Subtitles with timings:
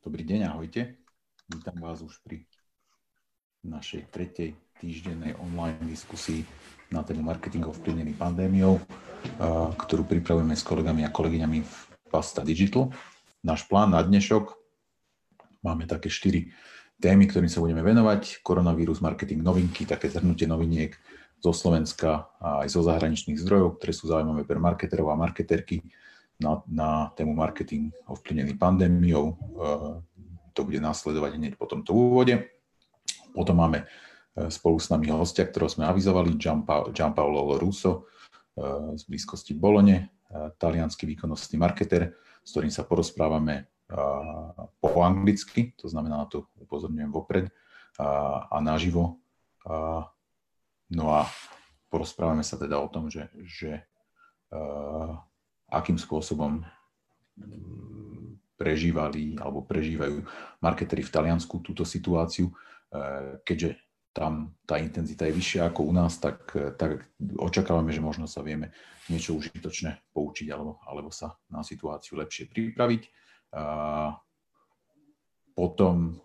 [0.00, 0.96] Dobrý deň, ahojte.
[1.44, 2.48] Vítam vás už pri
[3.60, 6.48] našej tretej týždennej online diskusii
[6.88, 8.80] na tému marketing ovplyvnený pandémiou,
[9.76, 11.74] ktorú pripravujeme s kolegami a kolegyňami v
[12.08, 12.88] Pasta Digital.
[13.44, 14.56] Náš plán na dnešok,
[15.60, 16.56] máme také štyri
[16.96, 18.40] témy, ktorým sa budeme venovať.
[18.40, 20.96] Koronavírus, marketing, novinky, také zhrnutie noviniek
[21.44, 25.84] zo Slovenska a aj zo zahraničných zdrojov, ktoré sú zaujímavé pre marketerov a marketerky
[26.40, 29.36] na, na tému marketing ovplyvnený pandémiou.
[30.56, 32.50] To bude následovať hneď po tomto úvode.
[33.30, 36.34] Potom máme e, spolu s nami hostia, ktorého sme avizovali,
[36.90, 38.10] Gianpaolo Russo
[38.58, 43.70] e, z blízkosti Bolone, e, talianský výkonnostný marketer, s ktorým sa porozprávame
[44.78, 47.50] po anglicky, to znamená, na to upozorňujem vopred,
[47.98, 49.18] a naživo.
[50.94, 51.26] No a
[51.90, 53.82] porozprávame sa teda o tom, že, že
[55.70, 56.66] akým spôsobom
[58.60, 60.20] prežívali alebo prežívajú
[60.60, 62.52] marketeri v Taliansku túto situáciu
[62.90, 63.78] Eh, keďže
[64.10, 67.06] tam tá intenzita je vyššia ako u nás, tak, eh, tak
[67.38, 68.74] očakávame, že možno sa vieme
[69.06, 73.02] niečo užitočné poučiť alebo, alebo sa na situáciu lepšie pripraviť.
[73.50, 74.14] A
[75.58, 76.22] potom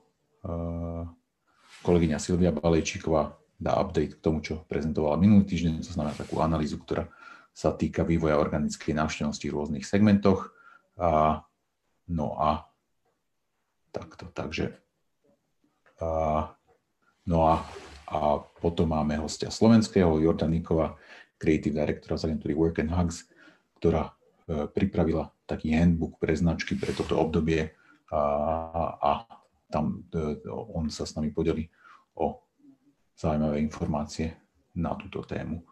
[1.82, 6.78] kolegyňa Silvia Balejčíková dá update k tomu, čo prezentovala minulý týždeň, to znamená takú analýzu,
[6.78, 7.10] ktorá
[7.56, 10.52] sa týka vývoja organickej návštevnosti v rôznych segmentoch.
[11.00, 11.40] A,
[12.12, 12.68] no a
[13.96, 14.76] takto, takže
[16.04, 16.52] a,
[17.24, 17.64] no a,
[18.12, 21.00] a potom máme hostia slovenského, Jordaníkova,
[21.40, 23.32] Creative Directora z agentúry Work and Hugs,
[23.80, 27.72] ktorá e, pripravila taký handbook pre značky pre toto obdobie
[28.12, 28.20] a,
[29.00, 29.12] a
[29.72, 31.68] tam e, on sa s nami podeli
[32.20, 32.40] o
[33.16, 34.36] zaujímavé informácie
[34.76, 35.64] na túto tému.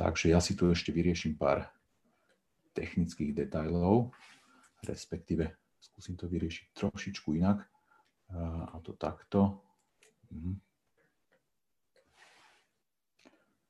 [0.00, 1.68] Takže ja si tu ešte vyrieším pár
[2.72, 4.16] technických detailov,
[4.80, 7.68] respektíve skúsim to vyriešiť trošičku inak
[8.72, 9.60] a to takto.
[10.32, 10.56] Mhm.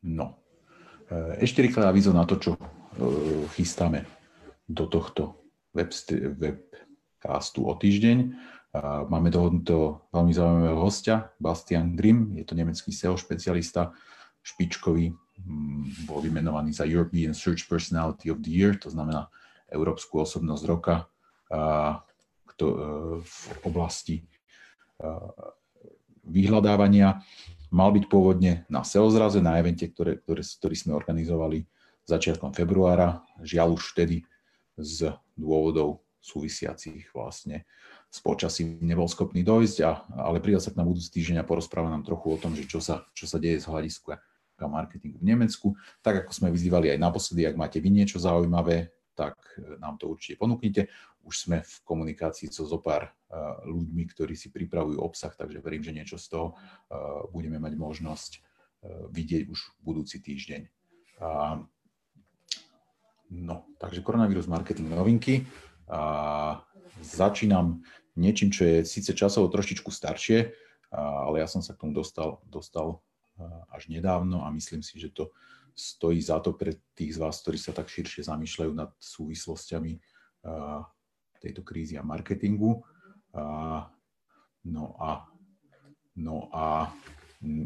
[0.06, 0.38] No.
[1.10, 2.62] E, ešte rýchle avizo na to, čo e,
[3.58, 4.06] chystáme
[4.70, 5.34] do tohto
[5.74, 5.90] web,
[6.38, 8.18] webcastu o týždeň.
[9.10, 13.90] Máme dohodnutého veľmi zaujímavého hostia, Bastian Grimm, je to nemecký SEO špecialista,
[14.46, 15.10] špičkový,
[16.06, 19.28] bol vymenovaný za European Search Personality of the Year, to znamená
[19.70, 21.06] Európsku osobnosť roka
[23.22, 24.26] v oblasti
[26.26, 27.24] vyhľadávania.
[27.70, 31.64] Mal byť pôvodne na SEO zraze, na evente, ktoré, ktoré, ktorý sme organizovali
[32.04, 33.22] začiatkom februára.
[33.40, 34.26] Žiaľ už vtedy
[34.74, 37.64] z dôvodov súvisiacich vlastne
[38.10, 41.88] s počasím nebol schopný dojsť, a, ale pridal sa k na budúci týždeň a porozpráva
[41.88, 44.18] nám trochu o tom, že čo sa, čo sa deje z hľadiska
[44.68, 45.72] marketingu v Nemecku.
[46.04, 49.36] Tak ako sme vyzývali aj naposledy, ak máte vy niečo zaujímavé, tak
[49.80, 50.90] nám to určite ponúknite.
[51.24, 53.12] Už sme v komunikácii so zopár eh,
[53.68, 58.32] ľuďmi, ktorí si pripravujú obsah, takže verím, že niečo z toho eh, budeme mať možnosť
[59.12, 60.64] vidieť už budúci týždeň.
[63.30, 65.46] No, takže koronavírus marketing novinky.
[65.90, 66.62] A
[67.02, 67.82] začínam
[68.18, 70.54] niečím, čo je síce časovo trošičku staršie,
[70.94, 73.02] ale ja som sa k tomu dostal, dostal
[73.70, 75.32] až nedávno a myslím si, že to
[75.74, 79.96] stojí za to pre tých z vás, ktorí sa tak širšie zamýšľajú nad súvislostiami
[81.40, 82.84] tejto krízy a marketingu.
[84.60, 85.24] No a,
[86.20, 86.92] no a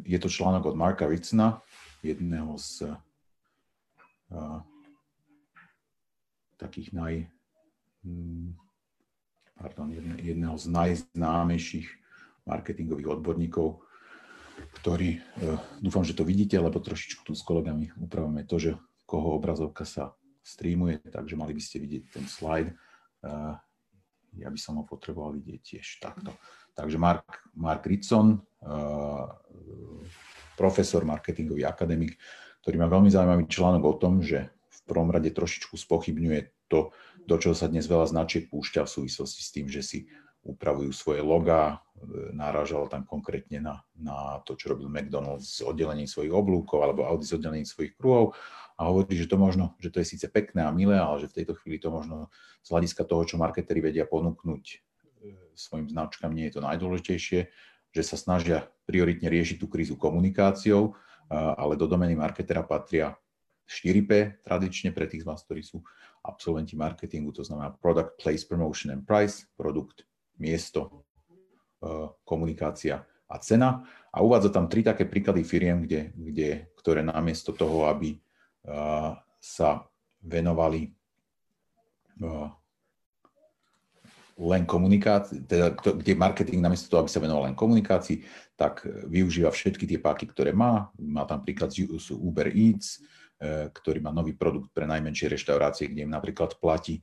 [0.06, 1.58] je to článok od Marka Ricna,
[2.06, 2.94] jedného z
[6.56, 7.14] takých naj,
[9.58, 9.90] pardon,
[10.22, 11.88] jedného z najznámejších
[12.46, 13.83] marketingových odborníkov,
[14.80, 15.22] ktorý,
[15.80, 18.70] dúfam, že to vidíte, lebo trošičku tu s kolegami upravujeme to, že
[19.04, 22.72] koho obrazovka sa streamuje, takže mali by ste vidieť ten slide
[24.38, 26.34] ja by som ho potreboval vidieť tiež takto.
[26.74, 28.42] Takže Mark, Mark Ritson,
[30.58, 32.18] profesor, marketingový akademik,
[32.62, 36.90] ktorý má veľmi zaujímavý článok o tom, že v prvom rade trošičku spochybňuje to,
[37.24, 39.98] do čoho sa dnes veľa značiek púšťa v súvislosti s tým, že si
[40.44, 41.80] upravujú svoje logá,
[42.36, 47.24] náražal tam konkrétne na, na to, čo robil McDonald's s oddelením svojich oblúkov alebo Audi
[47.24, 48.36] s oddelením svojich kruhov.
[48.76, 51.36] A hovorí, že to možno, že to je síce pekné a milé, ale že v
[51.42, 52.28] tejto chvíli to možno
[52.60, 54.76] z hľadiska toho, čo marketeri vedia ponúknuť e,
[55.54, 57.40] svojim značkám, nie je to najdôležitejšie,
[57.94, 60.98] že sa snažia prioritne riešiť tú krízu komunikáciou,
[61.30, 63.14] ale do domeny marketera patria
[63.70, 65.80] 4P tradične pre tých z vás, ktorí sú
[66.20, 70.04] absolventi marketingu, to znamená product, place, promotion and price, produkt,
[70.40, 71.06] miesto,
[71.80, 73.82] e, komunikácia a cena.
[74.14, 78.20] A uvádza tam tri také príklady firiem, kde, kde, ktoré namiesto toho, aby
[79.44, 79.84] sa
[80.24, 80.88] venovali
[84.34, 88.24] len komunikácii, teda kde marketing namiesto toho, aby sa venoval len komunikácii,
[88.58, 90.90] tak využíva všetky tie páky, ktoré má.
[90.98, 93.02] Má tam príklad z Uber Eats,
[93.74, 97.02] ktorý má nový produkt pre najmenšie reštaurácie, kde im napríklad platí,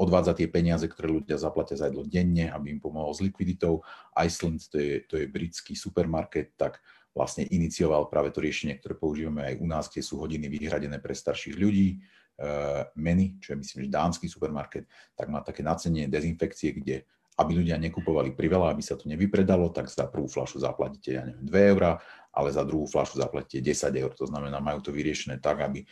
[0.00, 3.84] odvádza tie peniaze, ktoré ľudia zaplatia za jedlo denne, aby im pomohol s likviditou.
[4.16, 6.80] Iceland, to je, to je britský supermarket, tak
[7.12, 11.12] vlastne inicioval práve to riešenie, ktoré používame aj u nás, kde sú hodiny vyhradené pre
[11.12, 12.00] starších ľudí
[12.40, 17.04] Eh, meny, čo je myslím, že dánsky supermarket, tak má také nacenie dezinfekcie, kde
[17.36, 21.44] aby ľudia nekupovali priveľa, aby sa to nevypredalo, tak za prvú flašu zaplatíte, ja neviem,
[21.44, 21.96] 2 eurá,
[22.30, 24.12] ale za druhú flašu zaplatíte 10 eur.
[24.14, 25.86] To znamená, majú to vyriešené tak, aby e,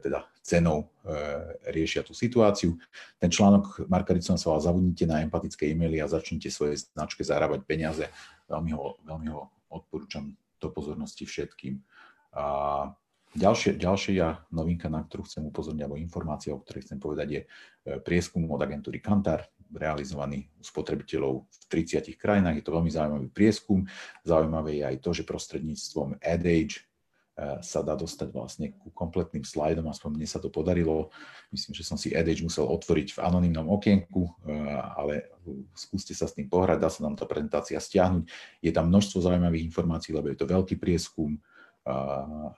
[0.00, 1.12] teda cenou e,
[1.68, 2.80] riešia tú situáciu.
[3.20, 7.68] Ten článok Marka Ricona sa volá Zavudnite na empatické e-maily a začnite svoje značke zarábať
[7.68, 8.08] peniaze.
[8.48, 11.76] Veľmi ho, veľmi ho odporúčam do pozornosti všetkým.
[12.34, 12.88] A
[13.34, 17.46] Ďalšie, ďalšia novinka, na ktorú chcem upozorniť, alebo informácia, o ktorej chcem povedať, je e,
[17.98, 22.62] prieskum od agentúry Kantar, realizovaný u spotrebiteľov v 30 krajinách.
[22.62, 23.84] Je to veľmi zaujímavý prieskum.
[24.22, 26.82] Zaujímavé je aj to, že prostredníctvom AdAge e,
[27.60, 31.10] sa dá dostať vlastne ku kompletným slajdom, aspoň mne sa to podarilo.
[31.50, 34.32] Myslím, že som si AdAge musel otvoriť v anonimnom okienku, e,
[34.94, 35.34] ale
[35.74, 38.30] skúste sa s tým pohrať, dá sa nám tá prezentácia stiahnuť.
[38.62, 41.36] Je tam množstvo zaujímavých informácií, lebo je to veľký prieskum,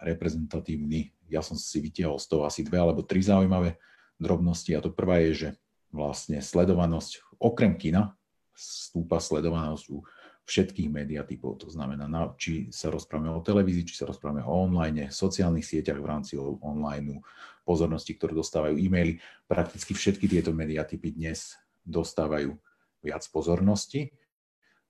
[0.01, 1.11] reprezentatívny.
[1.27, 3.75] Ja som si vytiahol z toho asi dve alebo tri zaujímavé
[4.23, 5.49] drobnosti a to prvá je, že
[5.97, 8.13] vlastne sledovanosť, okrem kina,
[8.53, 10.05] stúpa sledovanosť u
[10.47, 11.67] všetkých mediatypov.
[11.67, 12.07] To znamená,
[12.39, 17.19] či sa rozprávame o televízii, či sa rozprávame o online, sociálnych sieťach v rámci online,
[17.67, 19.19] pozornosti, ktoré dostávajú e-maily.
[19.51, 22.55] Prakticky všetky tieto mediatypy dnes dostávajú
[23.03, 24.15] viac pozornosti.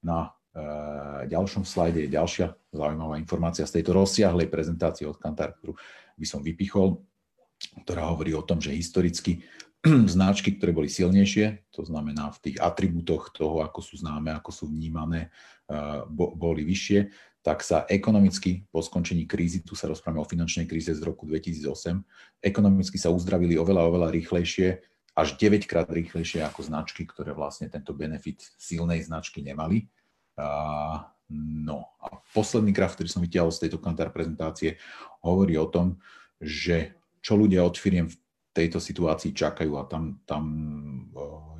[0.05, 0.37] Na
[1.25, 5.73] ďalšom slajde je ďalšia zaujímavá informácia z tejto rozsiahlej prezentácie od Kantar, ktorú
[6.21, 7.01] by som vypichol,
[7.85, 9.41] ktorá hovorí o tom, že historicky
[10.15, 14.65] značky, ktoré boli silnejšie, to znamená v tých atribútoch toho, ako sú známe, ako sú
[14.67, 15.31] vnímané,
[16.11, 17.11] boli vyššie,
[17.47, 22.03] tak sa ekonomicky po skončení krízy, tu sa rozprávame o finančnej kríze z roku 2008,
[22.43, 24.83] ekonomicky sa uzdravili oveľa, oveľa rýchlejšie,
[25.17, 29.89] až 9 krát rýchlejšie ako značky, ktoré vlastne tento benefit silnej značky nemali.
[31.33, 34.77] No a posledný graf, ktorý som vytiahol z tejto kantár prezentácie,
[35.25, 35.97] hovorí o tom,
[36.37, 38.13] že čo ľudia od firiem
[38.57, 40.45] tejto situácii čakajú a tam, tam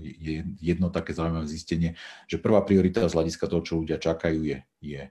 [0.01, 1.93] je jedno také zaujímavé zistenie,
[2.25, 5.11] že prvá priorita z hľadiska toho, čo ľudia čakajú, je, je e,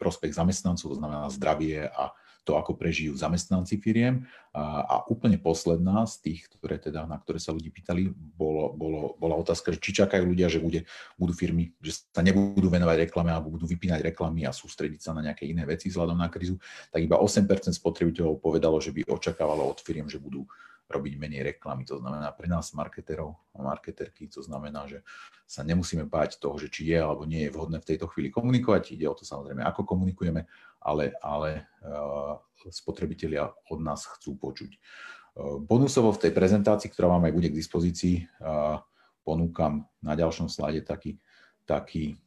[0.00, 4.24] prospech zamestnancov, to znamená zdravie a to, ako prežijú zamestnanci firiem.
[4.50, 9.14] A, a úplne posledná z tých, ktoré teda, na ktoré sa ľudí pýtali, bolo, bolo,
[9.20, 10.88] bola otázka, či čakajú ľudia, že bude,
[11.20, 15.30] budú firmy, že sa nebudú venovať reklame alebo budú vypínať reklamy a sústrediť sa na
[15.30, 16.58] nejaké iné veci vzhľadom na krízu,
[16.90, 17.44] tak iba 8%
[17.76, 20.48] spotrebiteľov povedalo, že by očakávalo od firiem, že budú
[20.90, 21.86] robiť menej reklamy.
[21.86, 25.06] To znamená pre nás marketerov a marketerky, to znamená, že
[25.46, 28.98] sa nemusíme báť toho, že či je alebo nie je vhodné v tejto chvíli komunikovať.
[28.98, 30.50] Ide o to samozrejme, ako komunikujeme,
[30.82, 34.70] ale, ale uh, spotrebitelia od nás chcú počuť.
[34.74, 38.82] Uh, bonusovo v tej prezentácii, ktorá vám aj bude k dispozícii, uh,
[39.22, 41.22] ponúkam na ďalšom slade taký,
[41.64, 42.18] taký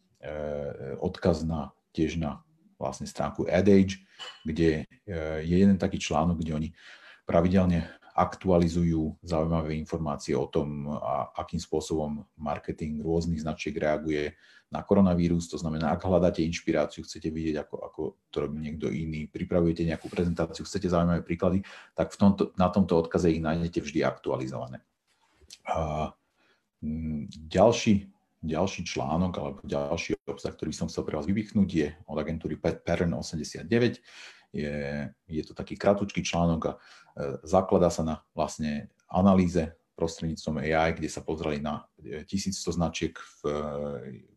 [1.04, 2.40] odkaz na tiež na
[2.80, 4.00] vlastne stránku AdAge,
[4.48, 6.70] kde je jeden taký článok, kde oni
[7.28, 14.38] pravidelne aktualizujú zaujímavé informácie o tom, a akým spôsobom marketing rôznych značiek reaguje
[14.70, 15.50] na koronavírus.
[15.50, 20.10] To znamená, ak hľadáte inšpiráciu, chcete vidieť, ako, ako to robí niekto iný, pripravujete nejakú
[20.14, 24.82] prezentáciu, chcete zaujímavé príklady, tak v tomto, na tomto odkaze ich nájdete vždy aktualizované.
[25.66, 26.10] A,
[26.86, 28.10] m, ďalší,
[28.46, 33.14] ďalší článok alebo ďalší obsah, ktorý som chcel pre vás vypichnúť, je od agentúry Pern
[33.14, 34.02] 89
[34.54, 36.80] je, je to taký kratučký článok a e,
[37.42, 43.54] zakladá sa na vlastne analýze prostredníctvom AI, kde sa pozreli na 1100 značiek v e,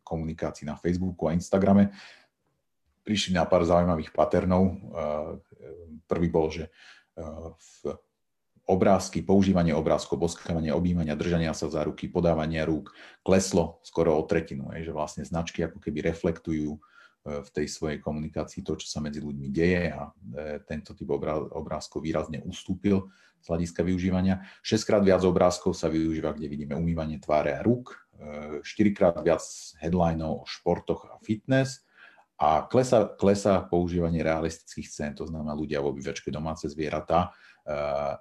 [0.00, 1.92] komunikácii na Facebooku a Instagrame.
[3.04, 4.72] Prišli na pár zaujímavých paternov.
[4.72, 4.74] E,
[6.08, 6.72] prvý bol, že
[7.56, 7.96] v
[8.66, 12.92] obrázky, používanie obrázkov, boskávanie, objímania, držania sa za ruky, podávania rúk
[13.22, 16.76] kleslo skoro o tretinu, že vlastne značky ako keby reflektujú
[17.26, 20.10] v tej svojej komunikácii to, čo sa medzi ľuďmi deje a e,
[20.62, 21.10] tento typ
[21.50, 23.10] obrázkov výrazne ustúpil
[23.42, 24.46] z hľadiska využívania.
[24.62, 28.92] 6 krát viac obrázkov sa využíva, kde vidíme umývanie tváre a rúk, 4 e,
[29.26, 29.42] viac
[29.82, 31.82] headlinov o športoch a fitness
[32.38, 37.34] a klesa, klesa používanie realistických scén, to znamená ľudia v obývačke domáce zvieratá
[37.66, 37.74] e,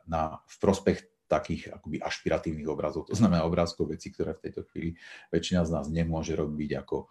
[0.10, 4.94] na, v prospech takých akoby ašpiratívnych obrazov, to znamená obrázkov veci, ktoré v tejto chvíli
[5.34, 7.10] väčšina z nás nemôže robiť ako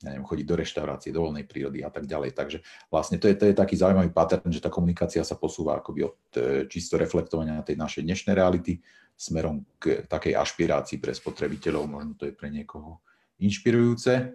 [0.00, 2.32] ja neviem, chodiť do reštaurácie, do voľnej prírody a tak ďalej.
[2.32, 2.58] Takže
[2.88, 6.16] vlastne to je, to je taký zaujímavý pattern, že tá komunikácia sa posúva akoby od
[6.36, 6.40] e,
[6.72, 8.80] čisto reflektovania tej našej dnešnej reality
[9.12, 11.84] smerom k takej ašpirácii pre spotrebiteľov.
[11.84, 13.04] Možno to je pre niekoho
[13.44, 14.32] inšpirujúce.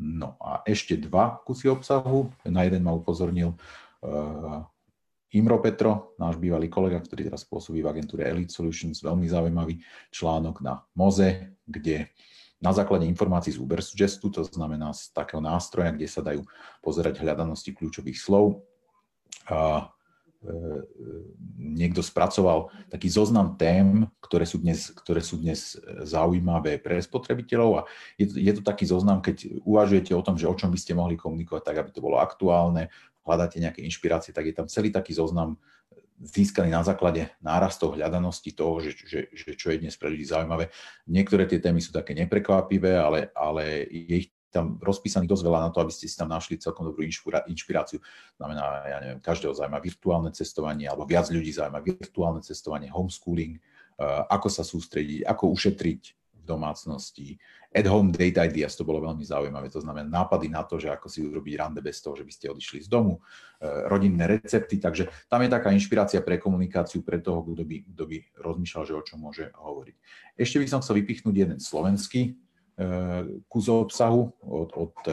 [0.00, 2.32] No a ešte dva kusy obsahu.
[2.48, 4.64] Na jeden ma upozornil uh,
[5.36, 10.64] Imro Petro, náš bývalý kolega, ktorý teraz pôsobí v agentúre Elite Solutions, veľmi zaujímavý článok
[10.64, 12.08] na Moze, kde
[12.62, 16.46] na základe informácií z Uber Suggestu, to znamená z takého nástroja, kde sa dajú
[16.78, 18.62] pozerať hľadanosti kľúčových slov,
[19.50, 19.90] a,
[20.46, 20.54] e,
[21.58, 25.74] niekto spracoval taký zoznam tém, ktoré sú dnes, ktoré sú dnes
[26.06, 27.82] zaujímavé pre spotrebiteľov a
[28.14, 30.94] je to, je to taký zoznam, keď uvažujete o tom, že o čom by ste
[30.94, 32.94] mohli komunikovať tak, aby to bolo aktuálne,
[33.26, 35.58] hľadáte nejaké inšpirácie, tak je tam celý taký zoznam
[36.22, 40.70] získaný na základe nárastov hľadanosti toho, že, že, že čo je dnes pre ľudí zaujímavé.
[41.10, 45.70] Niektoré tie témy sú také neprekvapivé, ale, ale je ich tam rozpísaných dosť veľa na
[45.72, 47.02] to, aby ste si tam našli celkom dobrú
[47.48, 47.98] inšpiráciu.
[48.36, 54.28] Znamená, ja neviem, každého zaujíma virtuálne cestovanie, alebo viac ľudí zaujíma virtuálne cestovanie, homeschooling, uh,
[54.28, 57.38] ako sa sústrediť, ako ušetriť v domácnosti,
[57.72, 61.08] At home date ideas, to bolo veľmi zaujímavé, to znamená nápady na to, že ako
[61.08, 65.08] si urobiť rande bez toho, že by ste odišli z domu, e, rodinné recepty, takže
[65.24, 69.00] tam je taká inšpirácia pre komunikáciu pre toho, kto by, kto by rozmýšľal, že o
[69.00, 69.96] čom môže hovoriť.
[70.36, 72.32] Ešte by som chcel vypichnúť jeden slovenský e,
[73.48, 75.12] kus obsahu od, od e,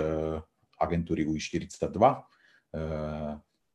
[0.83, 1.95] agentúry UI42.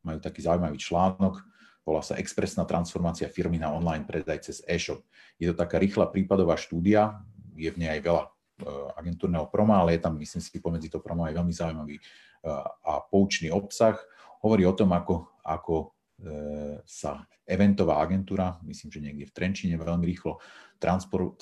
[0.05, 1.41] Majú taký zaujímavý článok,
[1.85, 5.05] volá sa Expresná transformácia firmy na online predaj cez e-shop.
[5.37, 7.21] Je to taká rýchla prípadová štúdia,
[7.57, 8.23] je v nej aj veľa
[8.55, 12.65] Eh, agentúrneho proma, ale je tam, myslím si, pomedzi to promo aj veľmi zaujímavý eh,
[12.87, 13.99] a poučný obsah.
[14.47, 15.91] Hovorí o tom, ako, ako
[16.23, 20.39] eh, sa eventová agentúra, myslím, že niekde v Trenčine veľmi rýchlo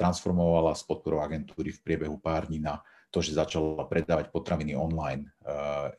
[0.00, 2.81] transformovala z podporou agentúry v priebehu pár dní na
[3.12, 5.28] to, že začala predávať potraviny online.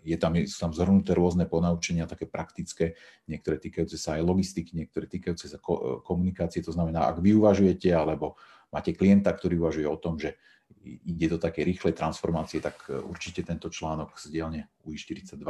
[0.01, 5.05] Je tam, sú tam zhrnuté rôzne ponaučenia, také praktické, niektoré týkajúce sa aj logistiky, niektoré
[5.05, 5.59] týkajúce sa
[6.07, 6.63] komunikácie.
[6.65, 8.39] To znamená, ak vy uvažujete, alebo
[8.73, 10.35] máte klienta, ktorý uvažuje o tom, že
[10.83, 15.45] ide do také rýchlej transformácie, tak e, určite tento článok z dielne UI42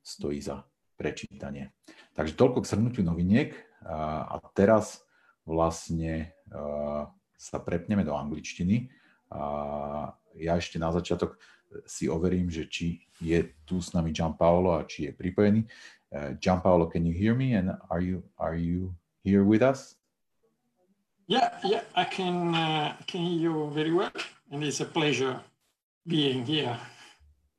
[0.00, 0.62] stojí za
[0.94, 1.74] prečítanie.
[2.14, 5.02] Takže toľko k shrnutiu noviniek a teraz
[5.42, 6.56] vlastne e,
[7.34, 8.86] sa prepneme do angličtiny.
[10.38, 11.42] Ja ešte na začiatok
[11.88, 15.64] si overím, že či je tu s nami Gianpaolo a či je pripojený.
[15.64, 15.68] E,
[16.38, 19.98] Gianpaolo, can you hear me and are you, are you here with us?
[21.26, 24.12] Yeah, yeah, I can, uh, can hear you very well.
[24.52, 25.40] and it's a pleasure
[26.06, 26.78] being here.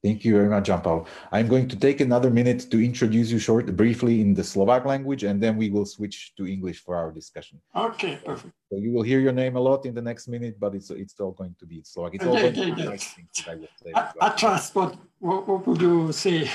[0.03, 1.08] Thank you very much, Jean-Paul.
[1.32, 5.24] I'm going to take another minute to introduce you short, briefly in the Slovak language,
[5.24, 7.62] and then we will switch to English for our discussion.
[7.74, 8.53] Okay, perfect.
[8.70, 11.17] So you will hear your name a lot in the next minute, but it's it's
[11.22, 12.15] all going to be Slovak.
[12.15, 12.86] It's all yeah, yeah, yeah.
[12.91, 13.15] Nice
[13.48, 16.51] I, will say I, I trust, but what, what would you say?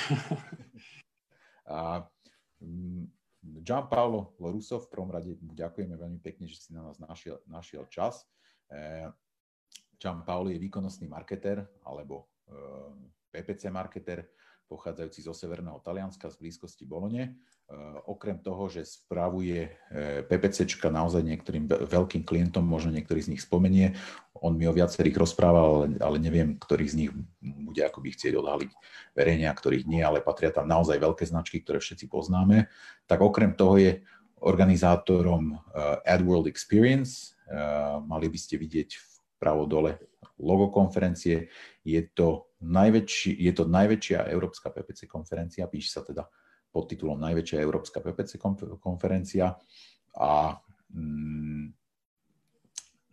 [1.67, 2.03] uh,
[3.65, 4.37] John Paolo
[4.83, 8.29] v prvom rade ďakujeme veľmi pekne, že si na nás našiel, našiel čas.
[8.69, 9.09] Uh,
[9.99, 10.23] Gian
[10.55, 12.31] je výkonnostný marketer alebo
[13.35, 14.31] PPC marketer,
[14.71, 17.43] pochádzajúci zo severného Talianska z blízkosti Bolone.
[18.09, 19.69] Okrem toho, že spravuje
[20.25, 23.93] PPCčka naozaj niektorým veľkým klientom, možno niektorý z nich spomenie,
[24.41, 27.11] on mi o viacerých rozprával, ale, neviem, ktorý z nich
[27.43, 28.71] bude akoby chcieť odhaliť
[29.13, 32.73] verejne a ktorých nie, ale patria tam naozaj veľké značky, ktoré všetci poznáme.
[33.05, 34.01] Tak okrem toho je
[34.41, 35.61] organizátorom
[36.09, 37.37] AdWorld Experience.
[38.07, 38.97] Mali by ste vidieť
[39.37, 40.01] pravo dole
[40.41, 41.53] logo konferencie.
[41.85, 46.25] Je to, najväčší, je to najväčšia európska PPC konferencia, píše sa teda
[46.69, 48.37] pod titulom Najväčšia európska PPC
[48.79, 49.57] konferencia
[50.19, 50.57] a
[50.93, 51.79] mm,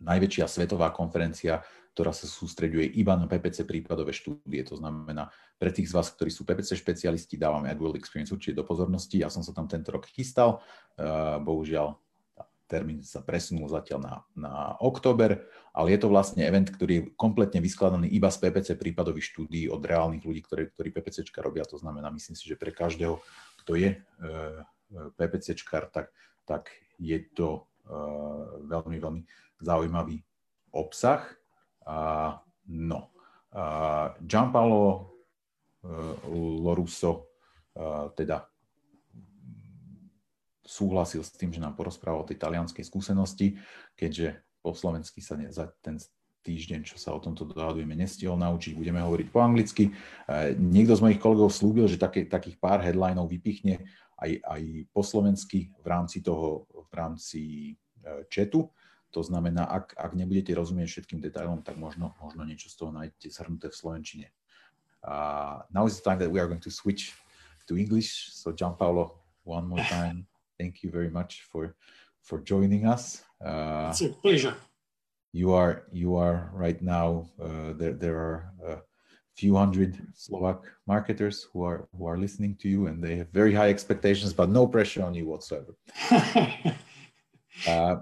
[0.02, 1.64] najväčšia svetová konferencia,
[1.96, 4.60] ktorá sa sústreďuje iba na PPC prípadové štúdie.
[4.68, 8.68] To znamená, pre tých z vás, ktorí sú PPC špecialisti, dávame AdWorld Experience určite do
[8.68, 9.24] pozornosti.
[9.24, 10.60] Ja som sa tam tento rok chystal,
[11.00, 11.96] uh, bohužiaľ
[12.66, 17.62] termín sa presunul zatiaľ na, na október, ale je to vlastne event, ktorý je kompletne
[17.62, 21.62] vyskladaný iba z PPC prípadových štúdí od reálnych ľudí, ktorí, ktorí PPCčka robia.
[21.70, 23.22] To znamená, myslím si, že pre každého,
[23.62, 23.98] kto je e,
[25.14, 26.10] PPCčkar, tak,
[26.42, 27.96] tak je to e,
[28.66, 29.22] veľmi, veľmi
[29.62, 30.20] zaujímavý
[30.74, 31.22] obsah.
[31.86, 32.34] A,
[32.66, 33.14] no,
[33.54, 33.64] a
[34.18, 35.02] Gianpaolo e,
[36.66, 37.30] Lorusso,
[37.70, 38.42] e, teda
[40.66, 43.56] súhlasil s tým, že nám porozprával o tej talianskej skúsenosti,
[43.94, 45.96] keďže po slovensky sa ne, za ten
[46.42, 49.90] týždeň, čo sa o tomto dohadujeme, nestihol naučiť, budeme hovoriť po anglicky.
[49.90, 53.82] E, niekto z mojich kolegov slúbil, že také, takých pár headlinov vypichne
[54.18, 57.42] aj, aj po slovensky v rámci toho, v rámci
[58.30, 58.70] četu.
[59.14, 63.28] To znamená, ak, ak nebudete rozumieť všetkým detailom, tak možno, možno niečo z toho nájdete
[63.32, 64.26] zhrnuté v slovenčine.
[65.06, 67.14] Uh, now is the time that we are going to switch
[67.64, 68.34] to English.
[68.34, 70.26] So John Paulo, one more time.
[70.58, 71.74] Thank you very much for
[72.22, 73.22] for joining us.
[73.44, 74.54] Uh, it's a pleasure.
[75.32, 77.28] You are you are right now.
[77.40, 78.76] Uh, there there are a
[79.36, 83.54] few hundred Slovak marketers who are who are listening to you, and they have very
[83.54, 85.76] high expectations, but no pressure on you whatsoever.
[87.68, 87.96] uh,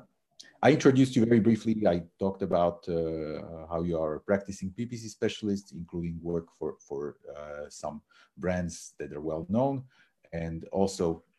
[0.62, 1.87] I introduced you very briefly.
[1.87, 7.16] I talked about uh, how you are a practicing PPC specialist, including work for for
[7.28, 8.00] uh, some
[8.38, 9.84] brands that are well known,
[10.32, 11.34] and also uh,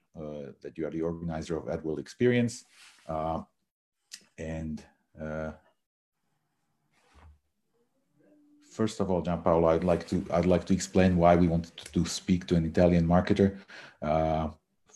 [0.61, 2.65] that you are the organizer of AdWorld Experience.
[3.07, 3.41] Uh,
[4.37, 4.83] and
[5.21, 5.51] uh,
[8.71, 12.05] first of all, Gianpaolo, I'd like to I'd like to explain why we wanted to
[12.05, 13.57] speak to an Italian marketer.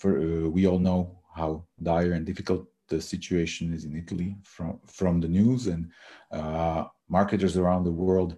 [0.02, 0.12] for
[0.50, 5.28] we all know how dire and difficult the situation is in Italy from from the
[5.28, 5.92] news, and
[6.32, 8.36] uh, marketers around the world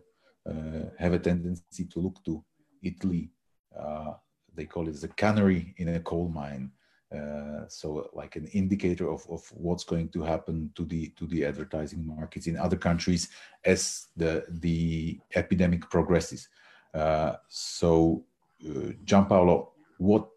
[0.50, 2.43] uh, have a tendency to look to
[2.83, 3.31] Italy.
[3.77, 4.13] Uh,
[4.55, 6.72] they call it the canary in a coal mine.
[7.13, 11.43] Uh, so like an indicator of, of what's going to happen to the to the
[11.43, 13.27] advertising markets in other countries
[13.65, 16.48] as the the epidemic progresses.
[16.93, 18.24] Uh, so,
[18.65, 20.29] uh, Gianpaolo, what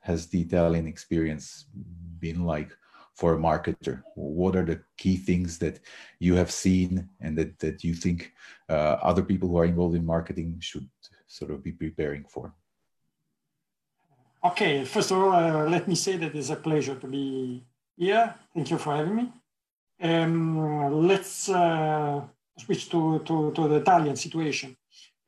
[0.00, 1.66] has the Italian experience
[2.20, 2.70] been like
[3.14, 4.02] for a marketer?
[4.14, 5.80] What are the key things that
[6.18, 8.32] you have seen and that, that you think
[8.68, 10.88] uh, other people who are involved in marketing should
[11.26, 12.54] sort of be preparing for?
[14.44, 17.64] Okay, first of all, uh, let me say that it's a pleasure to be
[17.96, 18.34] here.
[18.52, 19.32] Thank you for having me.
[20.02, 22.20] Um, let's uh,
[22.58, 24.76] switch to, to, to, the Italian situation.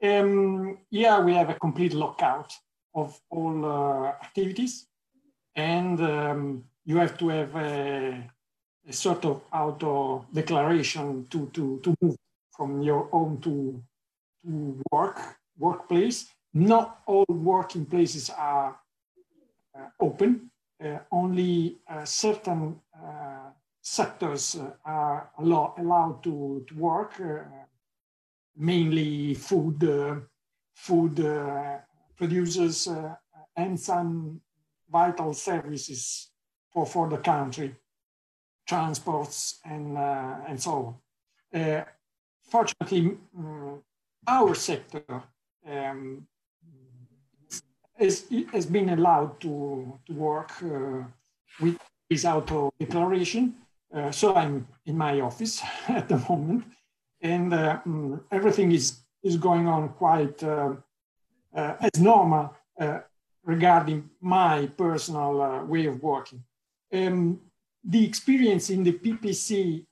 [0.02, 2.52] Um, here we have a complete lockout
[2.94, 4.86] of all uh, activities
[5.54, 8.30] and um, you have to have a,
[8.86, 12.16] a sort of auto declaration to, to, to move
[12.54, 13.82] from your home to,
[14.44, 16.26] to work, workplace.
[16.52, 18.78] Not all working places are
[20.00, 20.50] open.
[20.82, 27.44] Uh, only uh, certain uh, sectors uh, are allow, allowed to, to work, uh,
[28.56, 29.80] mainly food,
[30.74, 31.16] food
[32.16, 32.88] producers
[33.56, 34.40] and some
[34.90, 36.30] vital services
[36.70, 37.74] for, for the country,
[38.66, 40.98] transports and, uh, and so
[41.52, 41.60] on.
[41.60, 41.84] Uh,
[42.50, 43.82] fortunately, um,
[44.26, 45.22] our sector
[45.66, 46.26] um,
[47.98, 51.04] is, has been allowed to, to work uh,
[51.60, 51.78] with
[52.08, 53.54] this auto declaration.
[53.94, 56.64] Uh, so I'm in my office at the moment,
[57.20, 60.42] and uh, um, everything is, is going on quite
[61.54, 62.54] as normal
[63.44, 66.42] regarding my personal way of working.
[66.92, 67.40] Um,
[67.82, 69.86] the experience in the PPC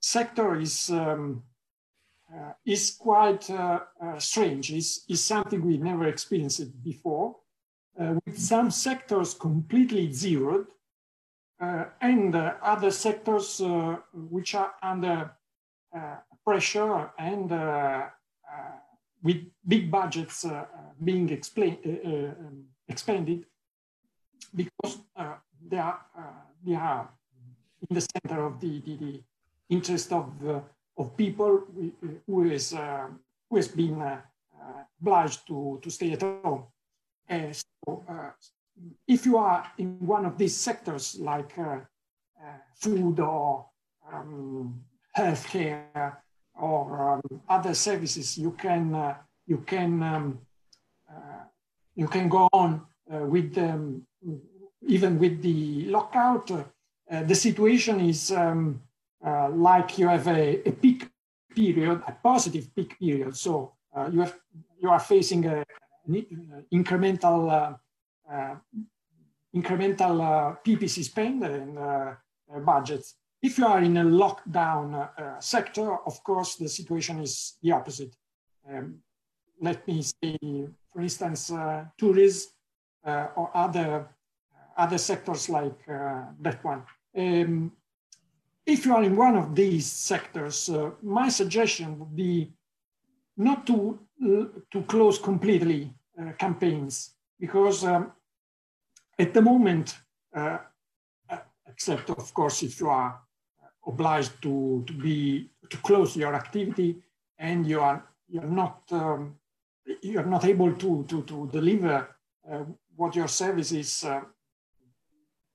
[0.00, 1.42] sector is um,
[2.34, 4.72] uh, is quite uh, uh strange.
[4.72, 7.36] Is is something we never experienced before,
[8.00, 10.66] uh, with some sectors completely zeroed,
[11.60, 13.60] uh, and other sectors
[14.12, 15.30] which are under
[16.44, 17.50] pressure and
[19.22, 20.44] with big budgets
[21.02, 21.78] being explain,
[22.88, 23.46] expanded
[24.54, 24.98] because
[25.68, 26.22] they are, uh,
[26.64, 27.08] they are
[27.88, 29.22] in the center of the, the, the
[29.68, 30.60] interest of, uh,
[30.96, 31.62] of people
[32.26, 33.08] who is, uh,
[33.48, 34.02] who has been
[35.00, 36.64] obliged to, to stay at home.
[37.28, 38.02] so
[39.06, 41.52] if you are in one of these sectors like
[42.76, 43.66] food or
[44.12, 44.80] um,
[45.16, 46.16] healthcare
[46.54, 49.14] or um, other services, you can uh,
[49.46, 50.38] you can um,
[51.10, 51.44] uh,
[51.94, 53.56] you can go on uh, with
[54.86, 58.80] even with the lockout, uh, the situation is um,
[59.24, 61.08] uh, like you have a, a, peak
[61.54, 63.36] period, a positive peak period.
[63.36, 64.36] So uh, you have
[64.80, 65.64] you are facing a,
[66.06, 67.78] an incremental
[69.54, 71.78] incremental PPC spend and
[72.64, 73.14] budgets.
[73.42, 78.16] If you are in a lockdown uh, sector, of course, the situation is the opposite.
[78.66, 79.00] Um,
[79.60, 80.38] let me say,
[80.92, 82.50] for instance, uh, tourism
[83.04, 84.08] uh, or other
[84.76, 86.82] other sectors like uh, that one.
[87.16, 87.72] Um,
[88.66, 92.52] if you are in one of these sectors, uh, my suggestion would be
[93.36, 95.92] not to, uh, to close completely
[96.38, 98.12] campaigns because um,
[99.18, 99.96] at the moment,
[101.74, 103.20] except of course if you are
[103.86, 107.02] obliged to, to be to close your activity
[107.38, 107.98] and you are
[108.28, 109.34] you're not um,
[110.02, 111.96] you're not able to to, to deliver
[112.50, 112.64] uh,
[112.96, 114.20] what your service is uh,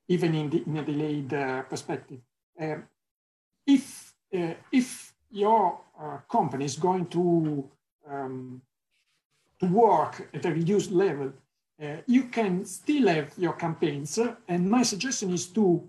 [0.08, 2.20] even in, the, in a delayed uh, perspective.
[2.60, 2.84] Um,
[3.70, 7.70] if, uh, if your uh, company is going to,
[8.10, 8.62] um,
[9.60, 11.32] to work at a reduced level,
[12.08, 14.20] you can still have your campaigns.
[14.50, 15.82] and my suggestion is to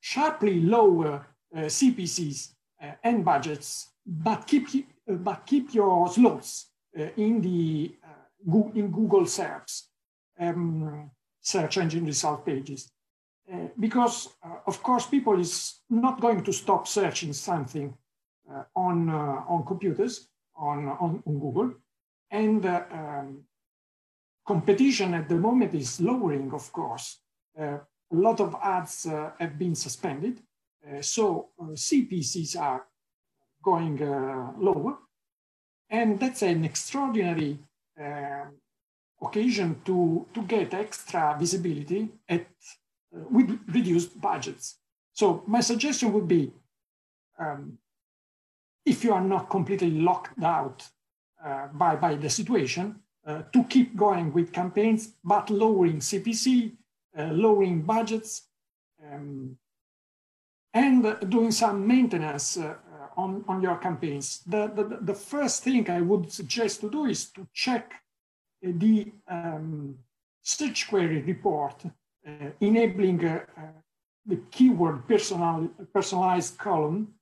[0.00, 2.54] sharply lower CPCs
[3.02, 4.68] and budgets, but keep,
[5.08, 6.70] but keep your slots
[7.16, 7.90] in the
[8.76, 9.82] in Google search,
[10.38, 11.10] um,
[11.40, 12.92] search engine result pages.
[13.50, 17.94] Uh, because uh, of course people is not going to stop searching something
[18.50, 21.72] uh, on on computers on, on, on Google.
[22.30, 23.44] And um,
[24.46, 27.20] competition at the moment is lowering of course.
[27.56, 27.80] A
[28.12, 30.40] lot of ads have been suspended.
[31.00, 32.86] So CPCs are
[33.62, 33.98] going
[34.58, 34.98] lower.
[35.90, 37.58] And that's an extraordinary
[38.00, 38.44] uh,
[39.20, 42.44] occasion to, to get extra visibility at uh,
[43.12, 44.76] with reduced budgets.
[45.12, 46.52] So my suggestion would be,
[47.38, 47.78] um,
[48.84, 50.86] if you are not completely locked out
[51.44, 56.72] uh, by, by the situation, uh, to keep going with campaigns, but lowering CPC,
[57.18, 58.48] uh, lowering budgets,
[59.04, 59.56] um,
[60.74, 62.74] and doing some maintenance uh,
[63.16, 64.40] on, on your campaigns.
[64.46, 67.92] The, the, the first thing I would suggest to do is to check
[68.62, 69.96] the um,
[70.42, 71.84] search query report
[72.60, 73.60] enabling uh, uh,
[74.26, 77.14] the keyword personal, personalized column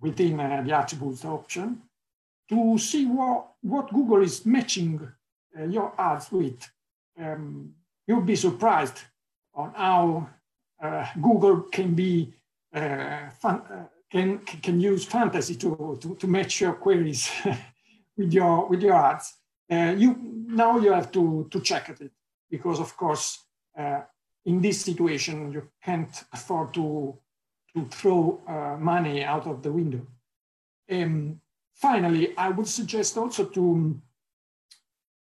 [0.00, 1.80] within the attributes option
[2.48, 5.08] to see what, what Google is matching
[5.68, 6.68] your ads with.
[7.18, 7.74] Um,
[8.06, 8.98] you'll be surprised
[9.54, 10.28] on how
[10.82, 12.34] uh, Google can be
[12.74, 17.30] uh, fun, uh, can can use fantasy to to, to match your queries
[18.16, 19.34] with your with your ads.
[19.70, 20.16] you
[20.48, 22.10] now you have to to check it
[22.50, 23.51] because of course uh,
[24.44, 27.16] in this situation, you can't afford to,
[27.74, 30.06] to throw uh, money out of the window.
[30.90, 31.40] Um,
[31.74, 34.00] finally, I would suggest also to,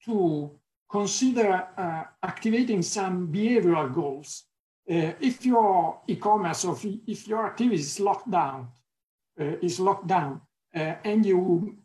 [0.04, 0.50] to
[0.90, 4.44] consider uh, activating some behavioral goals.
[4.88, 6.76] Uh, if your e-commerce or
[7.06, 8.68] if your activity is locked down,
[9.40, 10.40] uh, is locked down,
[10.74, 11.76] uh, and you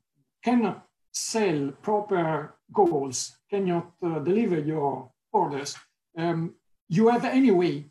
[0.44, 5.76] cannot sell proper goals, cannot uh, deliver your orders,
[6.18, 6.56] um,
[6.88, 7.86] you have any way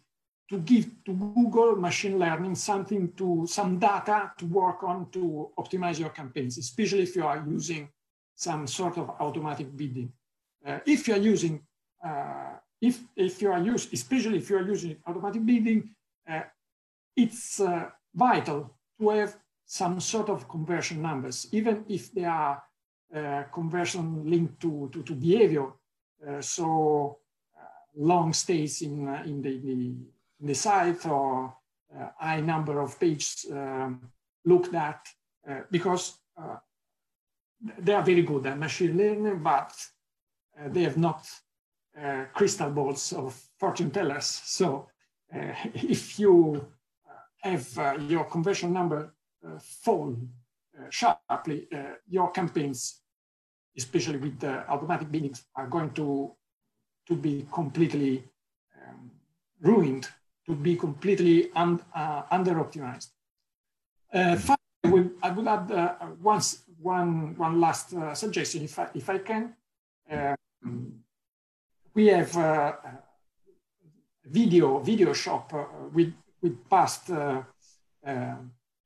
[0.51, 5.99] to give to Google machine learning something to some data to work on to optimize
[5.99, 7.89] your campaigns, especially if you are using
[8.35, 10.13] some sort of automatic bidding.
[10.67, 11.61] Uh, if you are using,
[12.05, 15.91] uh, if, if you are using, especially if you are using automatic bidding,
[16.29, 16.43] uh,
[17.17, 22.63] it's uh, vital to have some sort of conversion numbers, even if they are
[23.15, 25.69] uh, conversion linked to, to, to behavior.
[26.27, 27.19] Uh, so
[27.97, 30.07] long stays in, uh, in, the, in
[30.41, 31.55] the site or
[31.97, 34.01] uh, high number of pages um,
[34.45, 35.07] looked at
[35.49, 36.57] uh, because uh,
[37.79, 39.73] they are very good at machine learning, but
[40.59, 41.27] uh, they have not
[42.01, 44.27] uh, crystal balls of fortune tellers.
[44.27, 44.89] So
[45.75, 46.67] if you
[47.43, 49.15] have your conversion number
[49.61, 50.17] fall
[50.91, 51.69] sharply,
[52.09, 53.05] your campaigns
[53.77, 56.33] especially with the automatic bidding, are going to
[57.07, 58.25] to be completely
[58.81, 59.11] um,
[59.61, 60.09] ruined,
[60.47, 63.09] to be completely un, uh, under optimized.
[64.13, 68.89] Uh, finally, I will, will add uh, once, one, one last uh, suggestion, if I,
[68.95, 69.55] if I can.
[70.11, 71.01] Um,
[71.95, 72.73] we have uh,
[74.25, 76.13] video, video shop uh, with,
[76.43, 77.11] with past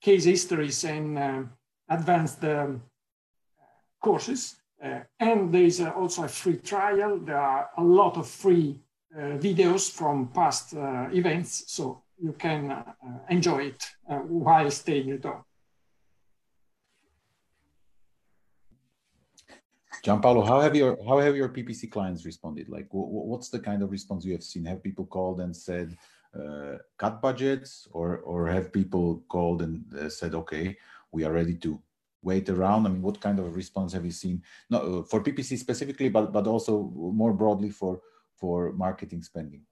[0.00, 1.48] case histories and
[1.88, 2.82] advanced um,
[4.00, 7.18] courses and there is uh, also a free trial.
[7.18, 8.80] There are a lot of free
[9.14, 12.84] uh, videos from past events, so you can
[13.28, 15.44] enjoy it while staying at home.
[20.04, 22.68] Gianpaolo, how have your how have your PPC clients responded?
[22.68, 24.64] Like, what's the kind of response you have seen?
[24.64, 25.96] Have people called and said,
[26.38, 30.76] uh, "Cut budgets," or or have people called and uh, said, "Okay,
[31.12, 31.80] we are ready to
[32.22, 32.86] wait around?
[32.86, 34.42] I mean, what kind of response have you seen?
[34.70, 38.00] Not uh, for PPC specifically, but but also more broadly for
[38.36, 39.62] for marketing spending.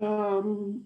[0.00, 0.84] Um,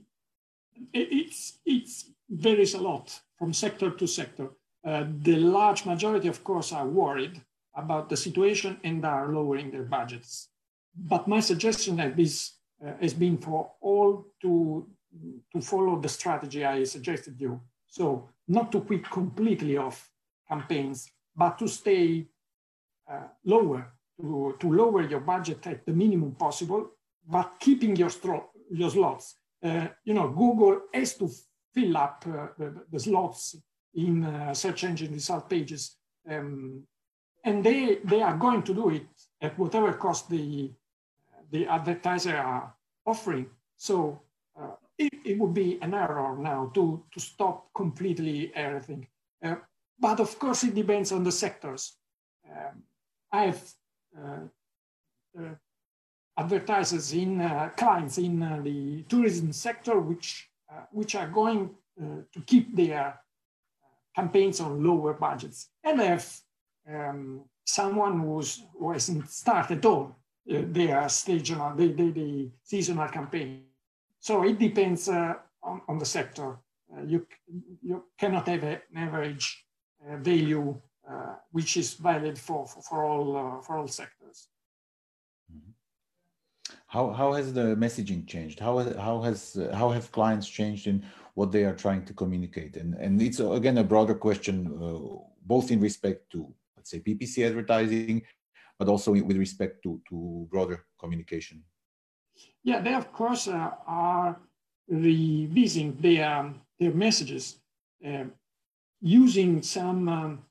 [0.92, 4.48] it's it's varies a lot from sector to sector.
[4.84, 7.40] Uh, the large majority, of course, are worried
[7.74, 10.48] about the situation and are lowering their budgets.
[10.96, 12.52] But my suggestion has,
[12.84, 14.86] uh, has been for all to,
[15.54, 17.60] to follow the strategy I suggested you.
[17.86, 20.10] So not to quit completely off
[20.52, 20.98] campaigns,
[21.40, 22.26] but to stay
[23.10, 23.80] uh, lower,
[24.20, 26.82] to, to lower your budget at the minimum possible,
[27.26, 28.10] but keeping your,
[28.70, 29.36] your slots.
[29.62, 31.28] Uh, you know, Google has to
[31.74, 33.56] fill up uh, the, the, slots
[33.94, 35.96] in uh, search engine result pages.
[36.28, 36.82] Um,
[37.44, 39.06] and they, they are going to do it
[39.40, 40.72] at whatever cost the,
[41.50, 42.74] the advertiser are
[43.06, 43.46] offering.
[43.76, 44.20] So
[44.60, 49.06] uh, it, it, would be an error now to, to stop completely everything.
[49.44, 49.56] Uh,
[50.02, 51.96] but of course, it depends on the sectors.
[52.50, 52.82] Um,
[53.30, 53.62] I have
[54.18, 54.46] uh,
[55.38, 55.54] uh,
[56.36, 60.50] advertisers in uh, clients in uh, the tourism sector, which,
[60.90, 63.20] which are going to keep their
[64.14, 65.68] campaigns on lower budgets.
[65.84, 66.40] And I have
[66.88, 70.16] um, someone who's, who hasn't started at all
[70.50, 73.64] uh, their seasonal, the, the, the, seasonal campaign.
[74.20, 76.58] So it depends uh, on, on the sector.
[76.92, 77.26] Uh, you,
[77.82, 79.64] you cannot have an average
[80.18, 84.48] value uh, which is valid for, for, for all, uh, for all sectors.
[85.52, 85.70] Mm-hmm.
[86.86, 88.60] How, how has the messaging changed?
[88.60, 92.76] How, how, has, how have clients changed in what they are trying to communicate?
[92.76, 94.68] And, and it's again a broader question,
[95.44, 98.22] both in respect to let's say PPC advertising,
[98.78, 101.62] but also with respect to, to broader communication?
[102.64, 104.40] Yeah, they of course uh, are
[104.88, 107.60] revising their, their messages
[108.04, 108.24] uh,
[109.02, 110.42] using some, um,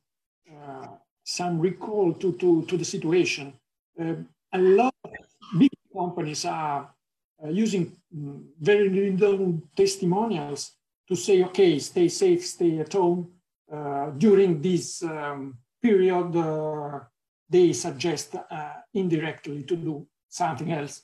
[0.51, 0.87] uh,
[1.23, 3.53] some recall to, to, to the situation.
[3.99, 4.15] Uh,
[4.53, 5.11] a lot of
[5.57, 6.93] big companies are
[7.43, 10.71] uh, using mm, very little testimonials
[11.07, 13.31] to say, okay, stay safe, stay at home
[13.71, 16.99] uh, during this um, period, uh,
[17.49, 21.03] they suggest uh, indirectly to do something else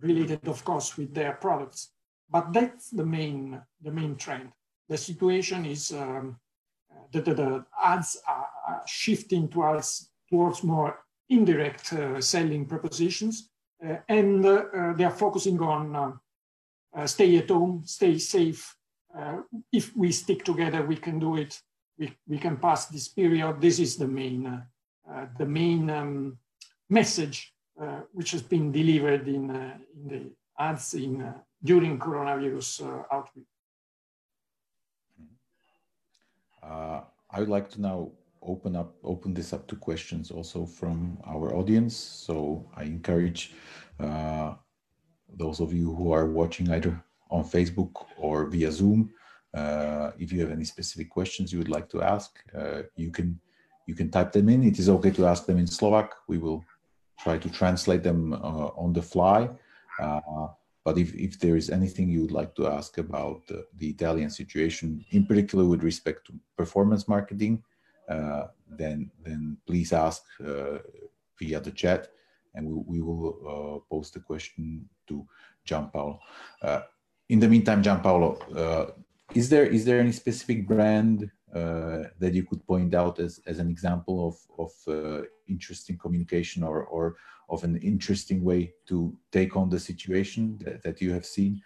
[0.00, 1.92] related, of course, with their products.
[2.30, 4.50] But that's the main, the main trend.
[4.90, 6.36] The situation is um,
[7.12, 10.98] that the, the, ads are shifting towards, towards more
[11.28, 13.48] indirect uh, selling propositions,
[13.86, 16.20] uh, and uh, they are focusing on
[17.06, 18.76] stay at home, stay safe.
[19.72, 21.58] if we stick together, we can do it
[21.98, 23.60] we, we can pass this period.
[23.60, 24.62] This is the main,
[25.38, 26.38] the main um,
[26.88, 31.32] message uh, which has been delivered in, uh, in the ads in, uh,
[31.64, 33.46] during coronavirus outbreak.
[36.62, 38.10] I would like to now
[38.42, 41.94] open up open this up to questions also from our audience.
[41.96, 43.52] So I encourage
[43.98, 49.10] those of you who are watching either on Facebook or via Zoom
[49.54, 53.40] uh, if you have any specific questions you would like to ask, uh, you can
[53.86, 54.62] you can type them in.
[54.62, 56.14] It is okay to ask them in Slovak.
[56.28, 56.64] We will
[57.18, 59.50] try to translate them uh, on the fly.
[60.80, 63.88] Uh, but if, if there is anything you would like to ask about the, the
[63.88, 67.62] Italian situation, in particular with respect to performance marketing,
[68.08, 70.78] uh, then then please ask uh,
[71.38, 72.08] via the chat,
[72.54, 75.26] and we, we will post the question to
[75.66, 76.18] Gianpaolo.
[77.28, 78.94] in the meantime, Gianpaolo,
[79.34, 83.58] is there is there any specific brand uh, that you could point out as, as
[83.58, 87.16] an example of, of uh, interesting communication or, or
[87.50, 91.60] of an interesting way to take on the situation that, that you have seen,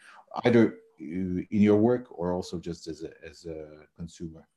[0.44, 3.66] either in your work or also just as a, as a
[3.96, 4.48] consumer?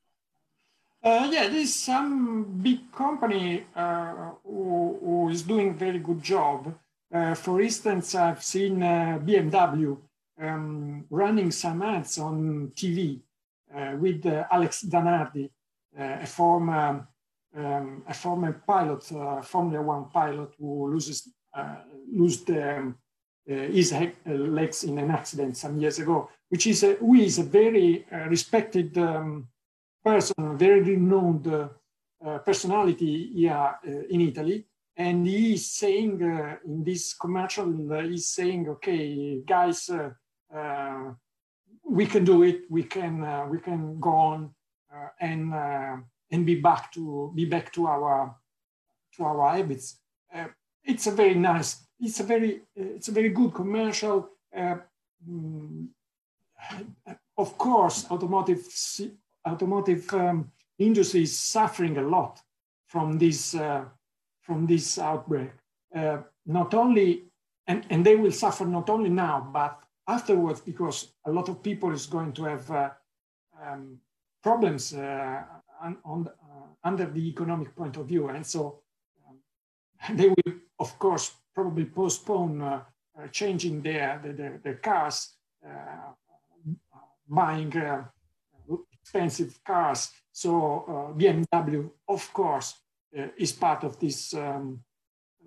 [1.03, 6.73] Uh, yeah, there's some big company uh, who, who is doing very good job.
[7.13, 9.97] Uh, for instance, I've seen uh, BMW
[10.41, 13.21] um, running some ads on TV
[13.75, 15.49] uh, with uh, Alex Danardi,
[15.97, 17.07] uh, a former
[17.57, 21.77] um, a former pilot, uh, Formula One pilot who loses uh,
[22.11, 22.95] lost um,
[23.45, 23.93] his
[24.25, 28.97] legs in an accident some years ago, which is a, who is a very respected
[28.97, 29.47] um,
[30.03, 31.69] person, very renowned
[32.45, 33.75] personality here
[34.09, 34.65] in Italy
[34.97, 40.09] and he is saying uh, in this commercial, uh, he's saying, okay, guys, uh,
[40.53, 41.13] uh,
[41.87, 42.61] we can do it.
[42.69, 44.55] We can uh, we can go on
[44.91, 45.53] uh, and
[46.31, 48.35] and be back to be back to our
[49.15, 49.99] to our habits.
[50.83, 51.87] it's a very nice.
[51.99, 54.29] It's a very it's a very good commercial.
[54.55, 55.87] Mm,
[57.37, 58.65] of course, automotive
[59.45, 62.41] automotive um, industry is suffering a lot
[62.87, 63.85] from this uh,
[64.41, 65.51] from this outbreak.
[65.95, 67.23] Uh, not only
[67.67, 71.91] and, and they will suffer not only now, but afterwards because a lot of people
[71.91, 72.89] is going to have uh,
[73.61, 73.99] um,
[74.41, 75.43] problems uh,
[75.83, 78.81] on, uh, under the economic point of view, and so
[79.27, 79.37] um,
[80.17, 82.81] they will, of course, probably postpone uh,
[83.17, 85.35] uh, changing their, their, their cars,
[87.27, 87.73] buying
[89.01, 90.11] expensive cars.
[90.31, 92.75] So BMW, of course,
[93.37, 94.33] is part of this.
[94.33, 94.83] Um,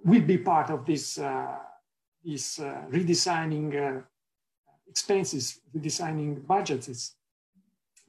[0.04, 1.14] will be part of this
[2.24, 4.02] this redesigning
[4.90, 7.14] expenses redesigning budgets.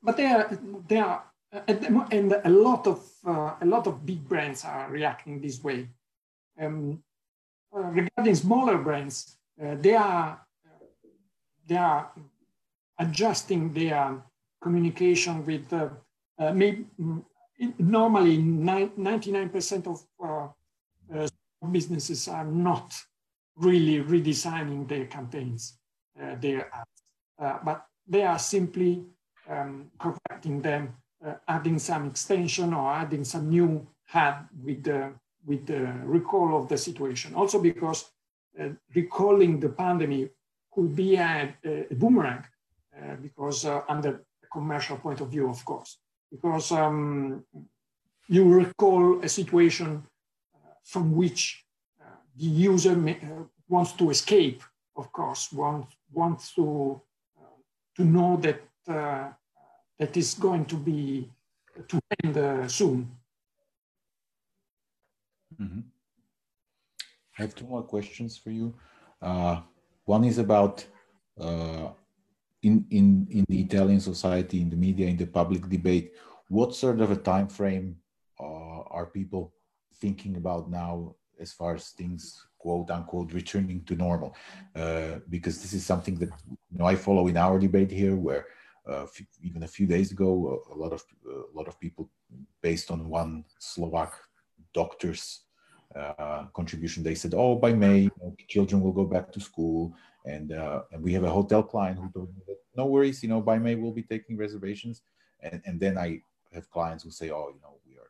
[0.03, 4.63] But they are, they are, and a lot of uh, a lot of big brands
[4.65, 5.87] are reacting this way.
[6.59, 7.03] Um,
[7.75, 10.41] uh, regarding smaller brands, uh, they are
[11.67, 12.11] they are
[12.99, 14.21] adjusting their
[14.61, 15.89] communication with uh,
[16.39, 17.23] uh, maybe mm,
[17.79, 20.47] normally 99% of uh,
[21.13, 21.27] uh,
[21.71, 22.93] businesses are not
[23.55, 25.77] really redesigning their campaigns,
[26.21, 27.03] uh, their ads,
[27.39, 29.03] uh, but they are simply
[29.49, 30.95] um, correcting them,
[31.47, 35.12] adding some extension or adding some new ad with the,
[35.45, 37.36] with the recall of the situation.
[37.36, 38.12] Also because
[38.93, 40.31] recalling the pandemic
[40.71, 42.43] could be a, a boomerang
[42.97, 45.97] uh, because uh, under a commercial point of view, of course,
[46.31, 47.43] because um,
[48.27, 50.03] you recall a situation
[50.53, 51.65] uh, from which
[52.38, 53.17] the user may,
[53.67, 54.63] wants to escape,
[54.95, 57.01] of course, wants, wants to,
[57.95, 58.62] to know that
[60.01, 61.29] that is going to be
[61.87, 62.99] to end uh, soon.
[65.59, 65.83] Mm -hmm.
[67.37, 68.67] I have two more questions for you.
[69.21, 69.57] Uh,
[70.05, 70.89] one is about
[71.37, 71.87] uh,
[72.61, 76.07] in, in, in the Italian society, in the media, in the public debate,
[76.49, 77.87] what sort of a time frame
[78.39, 79.43] uh, are people
[80.01, 82.21] thinking about now as far as things
[82.57, 84.31] quote unquote returning to normal?
[84.75, 86.31] Uh, because this is something that
[86.71, 88.43] you know I follow in our debate here, where
[89.41, 92.10] even a few days ago, a, lot of a lot of people,
[92.62, 94.13] based on one Slovak
[94.74, 95.41] doctor's
[95.96, 99.94] uh, contribution, they said, "Oh, by May, you know, children will go back to school."
[100.26, 103.30] And, uh, and we have a hotel client who told me that no worries, you
[103.30, 105.02] know, by May we'll be taking reservations.
[105.41, 106.22] And, and then I
[106.54, 108.10] have clients who say, oh, you know, we are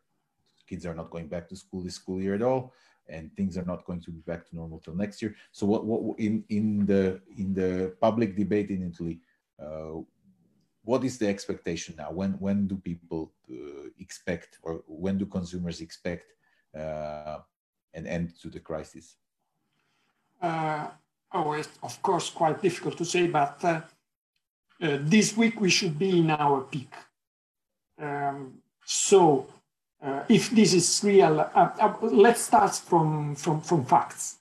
[0.68, 2.74] kids are not going back to school this school year at all,
[3.08, 5.36] and things are not going to be back to normal till next year.
[5.52, 9.20] So what, what in in the in the public debate in Italy,
[9.62, 10.00] uh,
[10.84, 12.12] what is the expectation now?
[12.12, 16.34] When when do people uh, expect, or when do consumers expect
[16.76, 17.40] uh,
[17.94, 19.18] an end to the crisis?
[20.42, 20.88] Uh,
[21.34, 23.82] oh, it's of course quite difficult to say, but uh,
[24.82, 26.94] uh, this week we should be in our peak.
[28.02, 29.46] Um, so
[30.02, 31.48] uh, if this is real,
[32.02, 34.38] let's start from, from, from facts.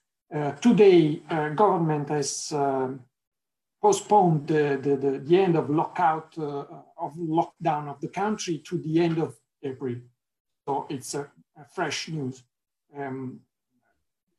[0.62, 1.20] Today,
[1.54, 2.54] government has
[3.80, 9.00] postponed the, the, the, the, end of lockout, of lockdown of the country to the
[9.00, 9.94] end of April.
[10.66, 12.42] So it's a, a fresh news.
[12.96, 13.40] Um,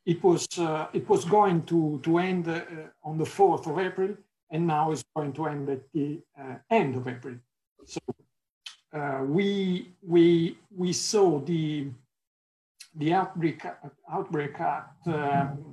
[0.05, 2.61] it was uh, it was going to to end uh,
[3.03, 4.15] on the 4th of April,
[4.49, 7.35] and now it's going to end at the uh, end of April.
[7.85, 7.99] So
[8.93, 11.87] uh, we we we saw the
[12.95, 13.63] the outbreak
[14.11, 15.63] outbreak at um,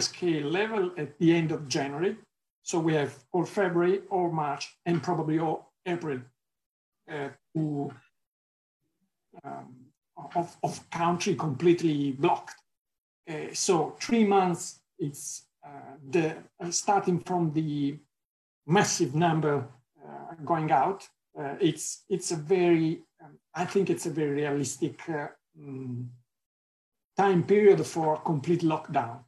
[0.00, 2.16] scale level at the end of January.
[2.62, 6.20] So we have all February, all March, and probably all April
[7.10, 7.92] uh, to,
[9.44, 9.74] um,
[10.36, 12.54] of, of country completely blocked.
[13.28, 17.98] Uh, so three months, it's uh, the uh, starting from the
[18.66, 19.66] massive number
[20.44, 21.08] going out.
[21.60, 26.10] it's it's a very, um, I think it's a very realistic um,
[27.16, 29.24] time period for complete lockdown.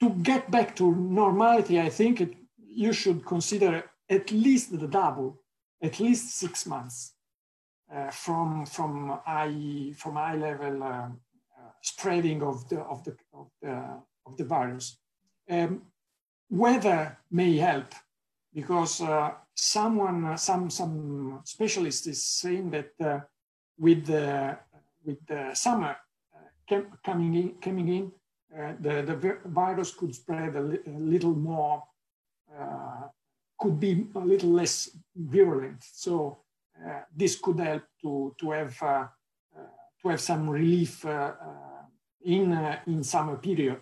[0.00, 5.40] To get back to normality, I think it, you should consider at least the double,
[5.82, 7.14] at least six months
[7.92, 11.08] uh, from from high from high level uh,
[11.82, 14.98] spreading of the, of the, of the, of the virus.
[15.48, 15.82] Um,
[16.50, 17.94] weather may help
[18.54, 23.20] because uh, someone, uh, some, some specialist is saying that uh,
[23.78, 24.58] with, the,
[25.04, 25.96] with the summer
[26.34, 28.12] uh, coming in, coming in
[28.56, 31.82] uh, the, the virus could spread a, li a little more,
[32.58, 33.08] uh,
[33.58, 35.82] could be a little less virulent.
[35.92, 36.38] So
[37.14, 39.10] this could help to, to have
[40.02, 41.82] to have some relief uh, uh,
[42.22, 43.80] in uh, in summer period.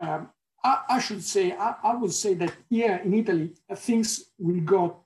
[0.00, 0.30] Um,
[0.64, 5.04] I, I, should say I, I, would say that here in Italy things will go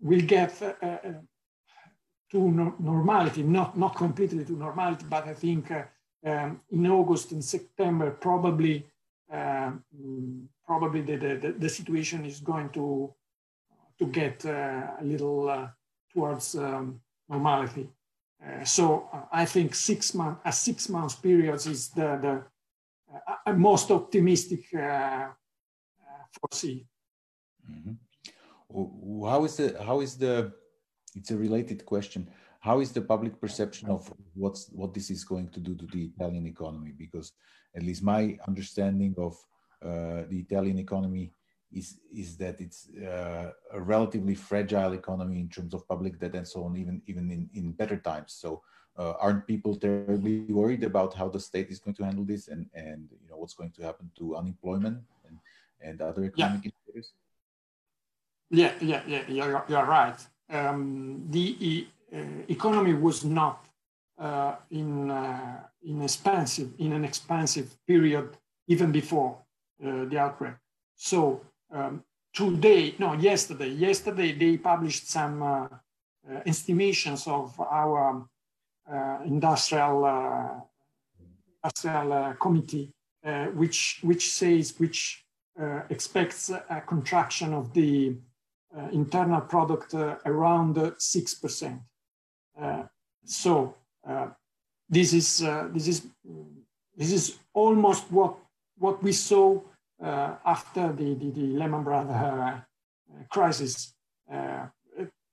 [0.00, 5.70] will get to no normality, not not completely to normality, but I think
[6.24, 8.86] um, in August and September probably
[9.30, 9.82] um,
[10.64, 13.12] probably the, the, the, situation is going to
[13.98, 15.68] to get uh, a little uh,
[16.12, 17.88] towards um, normality.
[18.44, 22.44] Uh, so uh, I think six month, a six months period is the, the
[23.46, 24.64] uh, most optimistic
[26.40, 26.86] foresee.
[27.70, 29.24] Mm-hmm.
[29.24, 30.52] How is the how is the?
[31.14, 32.28] It's a related question.
[32.60, 36.04] How is the public perception of what's what this is going to do to the
[36.04, 36.92] Italian economy?
[36.96, 37.32] Because
[37.74, 39.36] at least my understanding of
[39.82, 41.32] uh, the Italian economy
[41.72, 46.46] is is that it's uh, a relatively fragile economy in terms of public debt and
[46.46, 48.32] so on, even even in, in better times.
[48.32, 48.62] So
[48.98, 52.66] uh, aren't people terribly worried about how the state is going to handle this and
[52.74, 55.38] and you know what's going to happen to unemployment and
[55.80, 56.70] and other economic yeah.
[56.70, 57.12] indicators?
[58.48, 60.18] Yeah, yeah, yeah, you're, you're right.
[60.50, 61.88] Um, the
[62.48, 63.66] economy was not
[64.18, 68.36] uh, in uh, in expansive in an expansive period
[68.68, 69.38] even before
[69.84, 70.54] uh, the outbreak.
[70.96, 71.42] So
[71.72, 72.02] um,
[72.32, 75.68] today, no, yesterday, yesterday they published some uh,
[76.28, 78.26] uh, estimations of our
[79.24, 80.68] industrial
[81.64, 82.92] industrial committee,
[83.54, 85.24] which which says which
[85.90, 88.16] expects a contraction of the
[88.76, 91.64] uh, internal product uh, around 6%.
[91.64, 91.78] Uh,
[92.60, 92.84] Uh,
[93.24, 93.74] so
[94.08, 94.28] uh,
[94.88, 96.06] this is uh, this is
[96.96, 98.36] this is almost what
[98.78, 99.60] what we saw
[100.00, 102.60] after the, the, the Lehman Brothers
[103.30, 103.94] crisis.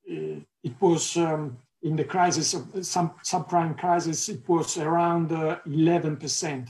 [0.05, 6.69] It, it, was um, in the crisis of some subprime crisis, it was around 11%.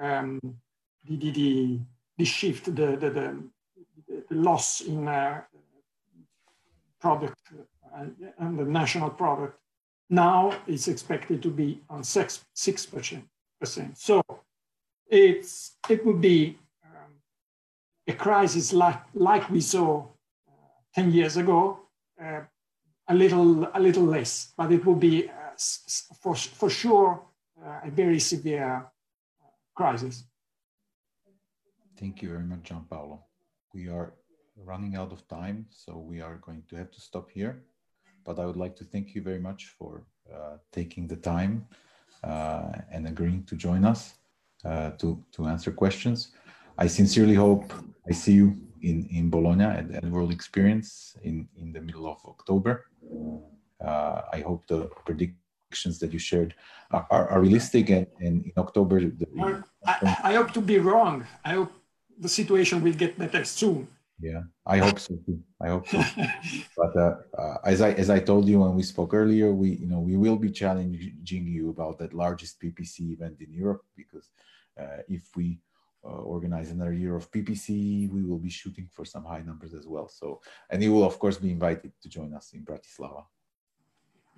[0.00, 0.40] Um,
[1.06, 1.78] the, the,
[2.16, 3.42] the, shift, the, the, the,
[4.28, 5.42] the loss in uh,
[7.00, 7.40] product
[8.38, 9.58] and the national product
[10.12, 13.96] now it's expected to be on six six percent.
[13.96, 14.22] So
[15.08, 17.12] it's it would be um,
[18.06, 20.04] a crisis like like we saw
[20.48, 20.52] uh,
[20.94, 21.78] ten years ago,
[22.22, 22.42] uh,
[23.08, 25.56] a little a little less, but it will be uh,
[26.20, 27.22] for for sure
[27.64, 28.84] uh, a very severe
[29.74, 30.24] crisis.
[31.98, 33.18] Thank you very much, John Gianpaolo.
[33.72, 34.12] We are
[34.56, 37.64] running out of time, so we are going to have to stop here.
[38.24, 41.66] But I would like to thank you very much for uh, taking the time
[42.24, 44.14] uh, and agreeing to join us
[44.64, 46.32] uh, to, to answer questions.
[46.78, 47.72] I sincerely hope
[48.08, 52.86] I see you in, in Bologna at, World Experience in, in the middle of October.
[53.80, 56.54] Uh, I hope the predictions that you shared
[56.90, 59.00] are, are, are realistic and, and, in October.
[59.00, 61.26] The, I, I hope to be wrong.
[61.44, 61.72] I hope
[62.18, 63.88] the situation will get better soon.
[64.22, 65.42] Yeah, I hope so too.
[65.60, 65.98] I hope so.
[66.76, 69.88] but uh, uh, as I as I told you when we spoke earlier, we you
[69.88, 74.30] know we will be challenging you about that largest PPC event in Europe because
[74.80, 75.58] uh, if we
[76.04, 79.88] uh, organize another year of PPC, we will be shooting for some high numbers as
[79.88, 80.06] well.
[80.06, 83.24] So and you will of course be invited to join us in Bratislava.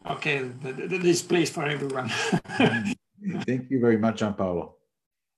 [0.09, 0.39] Okay,
[1.05, 2.09] this place for everyone.
[3.47, 4.72] Thank you very much, Gianpaolo.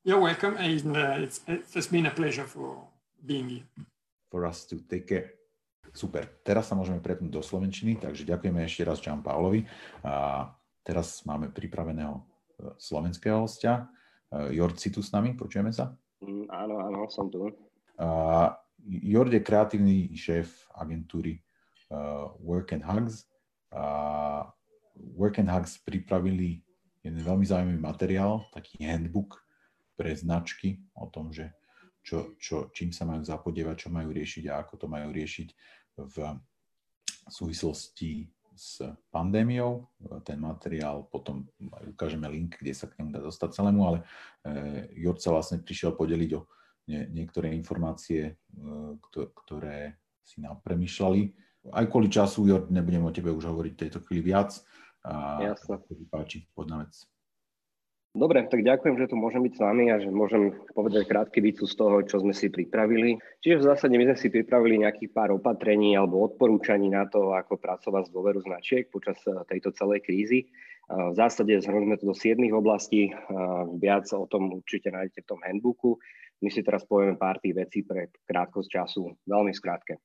[0.05, 2.87] You're welcome, and uh, it's, it's been a pleasure for
[3.25, 3.87] being here
[4.37, 5.33] for us to take care.
[5.97, 6.29] Super.
[6.45, 9.65] Teraz sa môžeme prepnúť do Slovenčiny, takže ďakujeme ešte raz Jean Paulovi.
[10.05, 10.45] A
[10.85, 12.23] teraz máme pripraveného e,
[12.77, 13.89] slovenského hostia.
[14.29, 15.33] E, Jord, si tu s nami?
[15.33, 15.97] Počujeme sa?
[16.21, 17.49] Mm, áno, áno, som tu.
[17.97, 18.53] Uh,
[18.85, 21.41] Jord je kreatívny šéf agentúry
[21.89, 23.25] uh, Work and Hugs.
[23.73, 24.45] Uh,
[25.17, 26.61] Work and Hugs pripravili
[27.01, 29.41] jeden veľmi zaujímavý materiál, taký handbook
[29.97, 31.56] pre značky o tom, že
[32.07, 35.49] čo, čo, čím sa majú zapodievať, čo majú riešiť a ako to majú riešiť
[36.07, 36.17] v
[37.27, 38.79] súvislosti s
[39.11, 39.91] pandémiou.
[40.23, 44.05] Ten materiál potom ukážeme link, kde sa k nemu dá dostať celému, ale e,
[45.03, 46.47] Jord sa vlastne prišiel podeliť o
[46.87, 51.35] nie, niektoré informácie, e, ktoré si nám premyšľali.
[51.75, 54.57] Aj kvôli času, Jord, nebudem o tebe už hovoriť v tejto chvíli viac.
[55.07, 55.83] A Jasne.
[56.09, 56.95] páči, poď na vec.
[58.17, 61.69] Dobre, tak ďakujem, že tu môžem byť s vami a že môžem povedať krátky výcu
[61.69, 63.21] z toho, čo sme si pripravili.
[63.45, 67.61] Čiže v zásade my sme si pripravili nejakých pár opatrení alebo odporúčaní na to, ako
[67.61, 70.49] pracovať s dôveru značiek počas eh, tejto celej krízy.
[70.49, 73.17] Eh, v zásade zhrnuli to do siedmých oblastí, eh,
[73.77, 76.01] viac o tom určite nájdete v tom handbooku.
[76.41, 80.01] My si teraz povieme pár tých vecí pre krátkosť času, veľmi skrátke.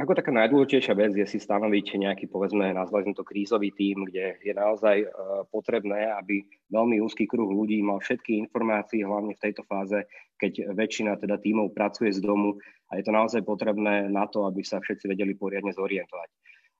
[0.00, 4.52] Ako taká najdôležitejšia vec je si stanoviť nejaký, povedzme, nazvali to krízový tím, kde je
[4.56, 5.06] naozaj e,
[5.52, 6.40] potrebné, aby
[6.72, 10.08] veľmi úzky kruh ľudí mal všetky informácie, hlavne v tejto fáze,
[10.40, 12.56] keď väčšina teda tímov pracuje z domu
[12.88, 16.28] a je to naozaj potrebné na to, aby sa všetci vedeli poriadne zorientovať.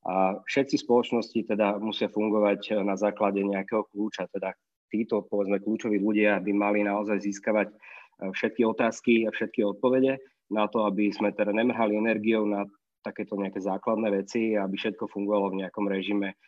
[0.09, 4.57] A všetci spoločnosti teda musia fungovať na základe nejakého kľúča, teda
[4.89, 7.75] títo, povedzme, kľúčoví ľudia by mali naozaj získavať e,
[8.33, 12.69] všetky otázky a všetky odpovede na to, aby sme teda nemrhali energiou na
[13.03, 16.39] takéto nejaké základné veci, aby všetko fungovalo v nejakom režime,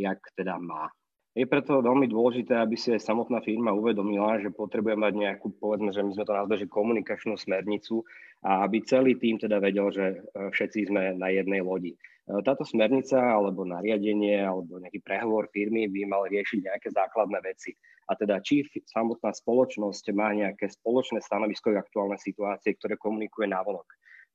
[0.00, 0.88] jak teda má.
[1.30, 5.94] Je preto veľmi dôležité, aby si aj samotná firma uvedomila, že potrebuje mať nejakú, povedzme,
[5.94, 8.02] že my sme to nazvali, že komunikačnú smernicu
[8.42, 11.94] a aby celý tým teda vedel, že e, všetci sme na jednej lodi.
[12.30, 17.74] E, táto smernica alebo nariadenie alebo nejaký prehovor firmy by mal riešiť nejaké základné veci.
[18.06, 23.86] A teda či samotná spoločnosť má nejaké spoločné stanovisko k aktuálnej situácie, ktoré komunikuje návonok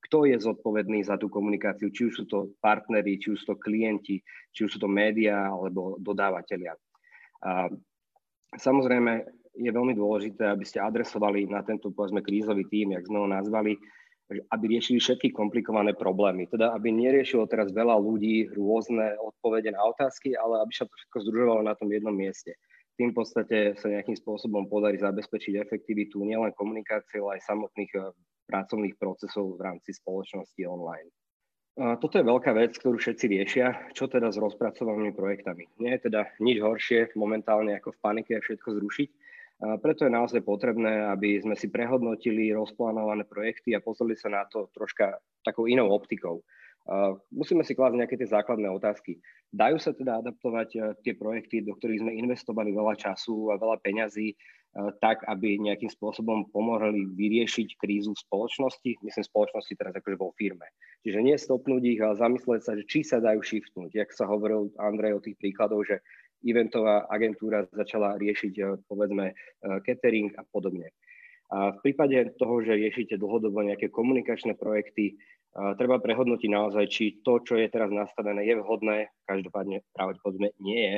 [0.05, 3.55] kto je zodpovedný za tú komunikáciu, či už sú to partneri, či už sú to
[3.57, 4.21] klienti,
[4.53, 6.77] či už sú to médiá alebo dodávateľia.
[7.41, 7.65] A
[8.53, 9.25] samozrejme,
[9.57, 13.79] je veľmi dôležité, aby ste adresovali na tento povedzme krízový tím, jak sme ho nazvali,
[14.25, 16.49] aby riešili všetky komplikované problémy.
[16.49, 21.17] Teda, aby neriešilo teraz veľa ľudí rôzne odpovede na otázky, ale aby sa to všetko
[21.29, 22.57] združovalo na tom jednom mieste.
[22.95, 28.09] Tým v podstate sa nejakým spôsobom podarí zabezpečiť efektivitu nielen komunikácie, ale aj samotných eh,
[28.49, 31.11] pracovných procesov v rámci spoločnosti online.
[31.75, 33.91] Toto je veľká vec, ktorú všetci riešia.
[33.91, 35.67] Čo teda s rozpracovanými projektami?
[35.83, 39.09] Nie je teda nič horšie momentálne ako v panike všetko zrušiť.
[39.55, 44.67] Preto je naozaj potrebné, aby sme si prehodnotili rozplánované projekty a pozreli sa na to
[44.75, 45.15] troška
[45.47, 46.43] takou inou optikou.
[47.33, 49.17] Musíme si klásť nejaké tie základné otázky.
[49.49, 53.81] Dajú sa teda adaptovať e, tie projekty, do ktorých sme investovali veľa času a veľa
[53.81, 54.35] peňazí, e,
[55.01, 60.69] tak, aby nejakým spôsobom pomohli vyriešiť krízu v spoločnosti, myslím spoločnosti teraz akože vo firme.
[61.01, 63.95] Čiže nie stopnúť ich, ale zamyslieť sa, že či sa dajú shiftnúť.
[63.95, 66.05] Jak sa hovoril Andrej o tých príkladov, že
[66.45, 69.33] eventová agentúra začala riešiť e, povedzme
[69.81, 70.93] catering a podobne.
[71.53, 75.13] A v prípade toho, že riešite dlhodobo nejaké komunikačné projekty,
[75.55, 80.97] treba prehodnotiť naozaj, či to, čo je teraz nastavené, je vhodné, každopádne pravdepodobne nie je.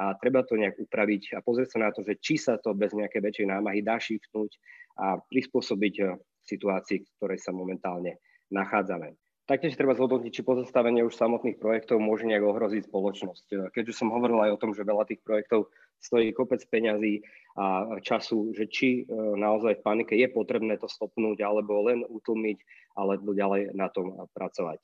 [0.00, 2.96] A treba to nejak upraviť a pozrieť sa na to, že či sa to bez
[2.96, 4.56] nejakej väčšej námahy dá shiftnúť
[4.96, 8.16] a prispôsobiť eh, situácii, v ktorej sa momentálne
[8.48, 9.21] nachádzame.
[9.42, 13.46] Taktiež treba zhodnotiť, či pozastavenie už samotných projektov môže nejak ohroziť spoločnosť.
[13.50, 15.66] Eh, keďže som hovoril aj o tom, že veľa tých projektov
[15.98, 17.26] stojí kopec peňazí
[17.58, 22.58] a času, že či eh, naozaj v panike je potrebné to stopnúť alebo len utlmiť
[22.94, 24.78] alebo ďalej na tom pracovať.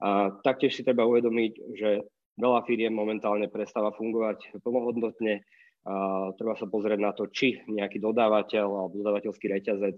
[0.00, 2.06] A taktiež si treba uvedomiť, že
[2.40, 5.44] veľa firiem momentálne prestáva fungovať plnohodnotne.
[5.80, 9.96] A treba sa pozrieť na to, či nejaký dodávateľ alebo dodávateľský reťazec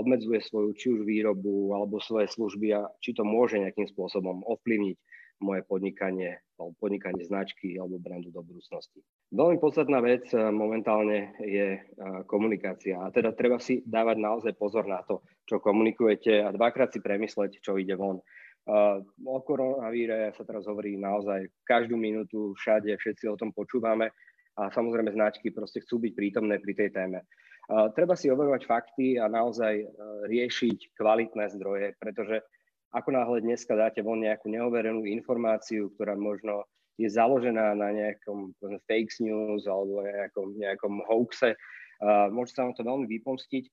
[0.00, 4.96] obmedzuje svoju či už výrobu alebo svoje služby a či to môže nejakým spôsobom ovplyvniť
[5.42, 9.02] moje podnikanie alebo podnikanie značky alebo brandu do budúcnosti.
[9.34, 11.82] Veľmi podstatná vec eh, momentálne je eh,
[12.30, 17.02] komunikácia a teda treba si dávať naozaj pozor na to, čo komunikujete a dvakrát si
[17.02, 18.22] premysleť, čo ide von.
[18.62, 24.14] Uh, o koronavíre sa teraz hovorí naozaj každú minútu, všade, všetci o tom počúvame
[24.54, 27.26] a samozrejme značky proste chcú byť prítomné pri tej téme.
[27.70, 29.86] Treba si overovať fakty a naozaj uh,
[30.26, 32.42] riešiť kvalitné zdroje, pretože
[32.90, 36.66] ako náhle dneska dáte von nejakú neoverenú informáciu, ktorá možno
[37.00, 38.52] je založená na nejakom
[38.84, 43.64] fake news alebo nejakom, nejakom hoaxe, uh, môže sa vám to veľmi vypomstiť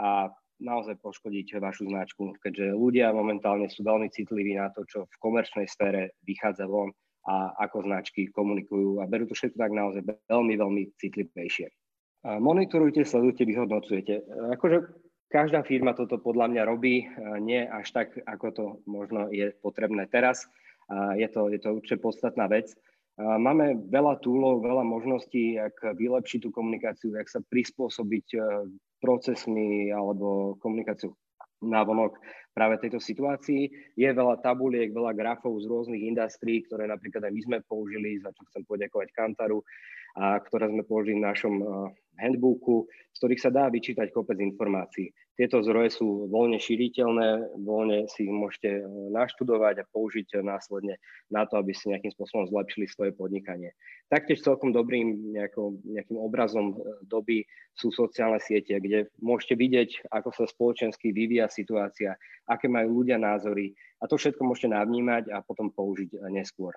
[0.00, 0.30] a
[0.62, 5.66] naozaj poškodiť vašu značku, keďže ľudia momentálne sú veľmi citliví na to, čo v komerčnej
[5.66, 6.94] sfére vychádza von
[7.26, 11.81] a ako značky komunikujú a berú to všetko tak naozaj veľmi, veľmi citlivejšie.
[12.22, 14.22] Monitorujte, sledujte, vyhodnocujete.
[14.54, 15.02] Akože
[15.32, 17.08] Každá firma toto podľa mňa robí,
[17.40, 20.44] nie až tak, ako to možno je potrebné teraz.
[21.16, 22.68] Je to, je to určite podstatná vec.
[23.16, 28.38] Máme veľa túlov, veľa možností, jak vylepšiť tú komunikáciu, jak sa prispôsobiť e,
[29.04, 31.12] procesmi alebo komunikáciu
[31.60, 32.16] návonok
[32.56, 33.68] práve tejto situácii.
[34.00, 38.32] Je veľa tabuliek, veľa grafov z rôznych industrií, ktoré napríklad aj my sme použili, za
[38.32, 39.60] čo chcem poďakovať Kantaru,
[40.12, 41.64] a ktoré sme použili v našom e,
[42.20, 45.08] handbooku, z ktorých sa dá vyčítať kopec informácií.
[45.32, 48.82] Tieto zdroje sú voľne šíriteľné, voľne si ich môžete e,
[49.16, 51.00] naštudovať a použiť následne
[51.32, 53.72] na to, aby ste nejakým spôsobom zlepšili svoje podnikanie.
[54.12, 56.76] Taktiež celkom dobrým nejakou, nejakým obrazom
[57.08, 63.16] doby sú sociálne siete, kde môžete vidieť, ako sa spoločensky vyvíja situácia, aké majú ľudia
[63.16, 66.76] názory a to všetko môžete navnímať a potom použiť neskôr.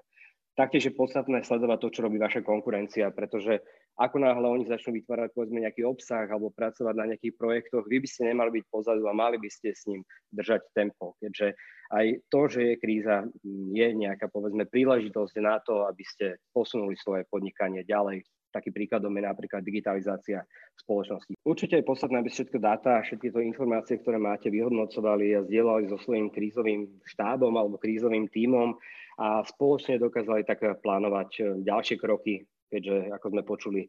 [0.55, 3.59] Taktiež je podstatné sledovať to, čo robí vaša konkurencia, pretože
[3.99, 8.07] ako náhle oni začnú vytvárať povedzme nejaký obsah alebo pracovať na nejakých projektoch, vy by
[8.07, 11.59] ste nemali byť pozadu a mali by ste s ním držať tempo, keďže
[11.91, 13.27] aj to, že je kríza,
[13.75, 18.23] je nejaká povedzme príležitosť na to, aby ste posunuli svoje podnikanie ďalej.
[18.55, 20.39] Taký príkladom je napríklad digitalizácia
[20.79, 21.35] spoločnosti.
[21.43, 25.99] Určite je podstatné, aby všetko dáta, všetky to informácie, ktoré máte, vyhodnocovali a zdieľali so
[25.99, 28.79] svojím krízovým štábom alebo krízovým tímom
[29.15, 33.81] a spoločne dokázali tak plánovať eh, ďalšie kroky, keďže, ako sme počuli,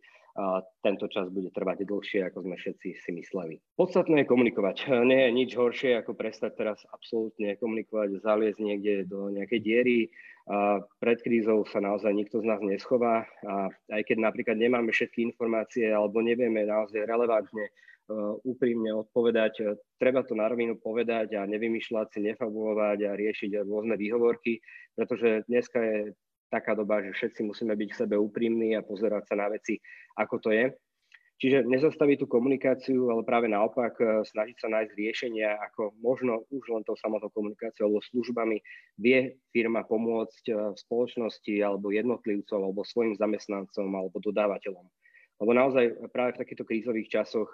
[0.84, 3.56] tento čas bude trvať dlhšie, ako sme všetci si mysleli.
[3.80, 4.76] Podstatné je komunikovať.
[5.08, 9.98] Nie je nič horšie, ako prestať teraz absolútne komunikovať, zaliezť niekde do nejakej diery.
[11.00, 13.24] Pred krízou sa naozaj nikto z nás neschová.
[13.48, 17.72] A aj keď napríklad nemáme všetky informácie alebo nevieme naozaj relevantne
[18.46, 19.78] úprimne odpovedať.
[19.98, 24.62] Treba to na rovinu povedať a nevymýšľať si, nefabulovať a riešiť rôzne výhovorky,
[24.94, 25.98] pretože dneska je
[26.46, 29.82] taká doba, že všetci musíme byť k sebe úprimní a pozerať sa na veci,
[30.14, 30.70] ako to je.
[31.36, 36.64] Čiže nezastaviť tú komunikáciu, ale práve naopak uh, snažiť sa nájsť riešenia, ako možno už
[36.72, 38.56] len tou samotnou komunikáciou alebo službami
[38.96, 44.88] vie firma pomôcť v spoločnosti alebo jednotlivcom alebo svojim zamestnancom alebo dodávateľom
[45.36, 47.50] Lebo naozaj práve v takýchto krízových časoch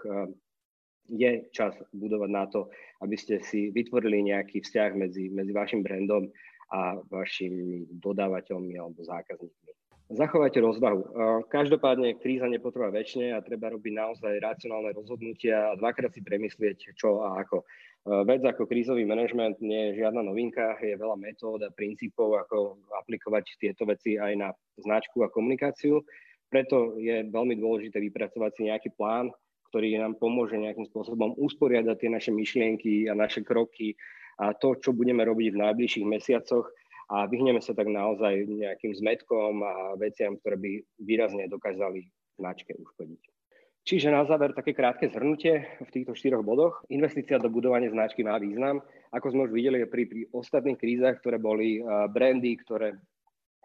[1.11, 2.71] je čas budovať na to,
[3.03, 6.31] aby ste si vytvorili nejaký vzťah medzi, medzi vašim brandom
[6.71, 9.71] a vašimi dodávateľmi alebo zákazníkmi.
[10.13, 11.03] Zachovajte rozvahu.
[11.49, 17.25] Každopádne kríza nepotrvá väčšine a treba robiť naozaj racionálne rozhodnutia a dvakrát si premyslieť, čo
[17.25, 17.65] a ako.
[18.29, 23.57] Vec ako krízový manažment nie je žiadna novinka, je veľa metód a princípov, ako aplikovať
[23.57, 26.05] tieto veci aj na značku a komunikáciu.
[26.53, 29.33] Preto je veľmi dôležité vypracovať si nejaký plán,
[29.73, 33.97] ktorý nám pomôže nejakým spôsobom usporiadať tie naše myšlienky a naše kroky
[34.37, 36.69] a to, čo budeme robiť v najbližších mesiacoch
[37.09, 42.05] a vyhneme sa tak naozaj nejakým zmetkom a veciam, ktoré by výrazne dokázali
[42.37, 43.23] značke uškodiť.
[43.83, 46.87] Čiže na záver také krátke zhrnutie v týchto štyroch bodoch.
[46.87, 48.79] Investícia do budovania značky má význam.
[49.11, 52.95] Ako sme už videli pri, pri ostatných krízach, ktoré boli uh, brandy, ktoré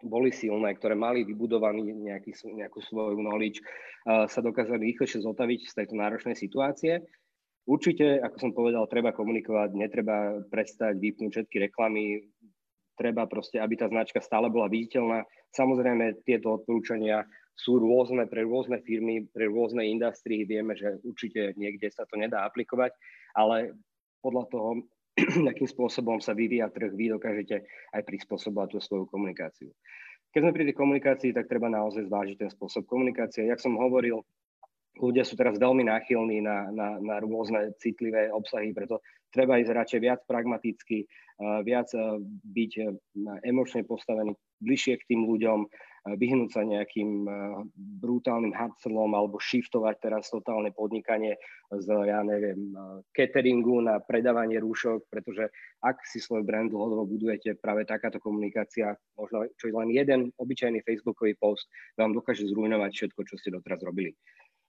[0.04, 3.58] boli silné, ktoré mali vybudovaný nejaký, nejakú svoju knowledge,
[4.06, 7.02] sa dokázali rýchlejšie zotaviť z tejto náročnej situácie.
[7.68, 12.24] Určite, ako som povedal, treba komunikovať, netreba prestať vypnúť všetky reklamy,
[12.96, 15.26] treba proste, aby tá značka stále bola viditeľná.
[15.52, 17.28] Samozrejme, tieto odporúčania
[17.58, 20.46] sú rôzne pre rôzne firmy, pre rôzne industrie.
[20.48, 22.94] Vieme, že určite niekde sa to nedá aplikovať,
[23.36, 23.74] ale
[24.22, 24.70] podľa toho,
[25.52, 29.70] akým spôsobom sa vyvíja trh, vy dokážete aj prispôsobovať tú svoju komunikáciu.
[30.28, 33.48] Keď sme pri tej komunikácii, tak treba naozaj zvážiť ten spôsob komunikácie.
[33.48, 34.20] Jak som hovoril,
[35.00, 39.00] ľudia sú teraz veľmi náchylní na, na, na rôzne citlivé obsahy, preto
[39.34, 41.04] treba ísť radšej viac pragmaticky,
[41.62, 41.88] viac
[42.44, 42.72] byť
[43.46, 45.70] emočne postavený bližšie k tým ľuďom,
[46.08, 47.28] vyhnúť sa nejakým
[48.00, 51.36] brutálnym hardselom alebo shiftovať teraz totálne podnikanie
[51.68, 52.72] z, ja neviem,
[53.12, 55.52] cateringu na predávanie rúšok, pretože
[55.84, 60.80] ak si svoj brand dlhodobo budujete, práve takáto komunikácia, možno čo je len jeden obyčajný
[60.80, 61.68] facebookový post,
[62.00, 64.16] vám dokáže zrujnovať všetko, čo ste doteraz robili.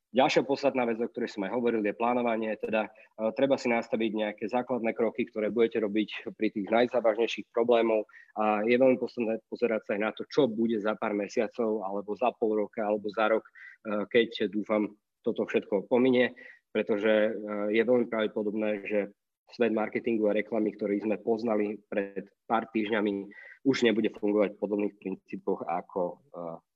[0.09, 2.57] Ďalšia podstatná vec, o ktorej som aj hovoril, je plánovanie.
[2.57, 8.09] Teda uh, treba si nastaviť nejaké základné kroky, ktoré budete robiť pri tých najzávažnejších problémov
[8.33, 12.17] a je veľmi podstatné pozerať sa aj na to, čo bude za pár mesiacov, alebo
[12.17, 14.89] za pol roka, alebo za rok, uh, keď dúfam
[15.21, 16.33] toto všetko pominie,
[16.73, 19.13] pretože uh, je veľmi pravdepodobné, že
[19.53, 23.29] svet marketingu a reklamy, ktorý sme poznali pred pár týždňami,
[23.61, 26.21] už nebude fungovať v podobných princípoch, ako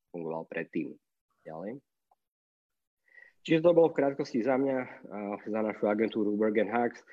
[0.10, 0.90] fungoval predtým.
[1.46, 1.93] Ďalej.
[3.44, 4.78] Čiže to bolo v krátkosti za mňa,
[5.44, 7.04] za našu agentúru and Hacks.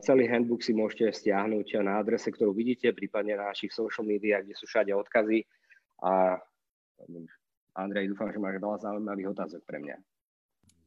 [0.00, 4.54] Celý handbook si môžete stiahnuť na adrese, ktorú vidíte, prípadne na našich social médiách, kde
[4.56, 5.44] sú všade odkazy.
[6.00, 6.40] A
[7.76, 9.96] Andrej, dúfam, že máš veľa zaujímavých otázok pre mňa.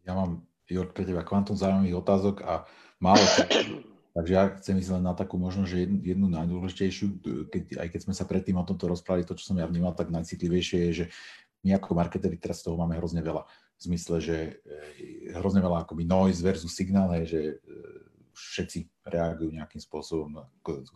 [0.09, 2.65] Ja mám, Jor, pre teba kvantum zaujímavých otázok a
[2.97, 3.21] málo
[4.09, 7.05] Takže ja chcem ísť len na takú možno, že jednu, jednu najdôležitejšiu,
[7.53, 10.09] keď, aj keď sme sa predtým o tomto rozprávali, to, čo som ja vnímal, tak
[10.09, 11.05] najcitlivejšie je, že
[11.61, 13.45] my ako marketeri teraz toho máme hrozne veľa
[13.79, 17.79] v zmysle, že e, hrozne veľa akoby noise versus signál, že e,
[18.39, 20.39] všetci reagujú nejakým spôsobom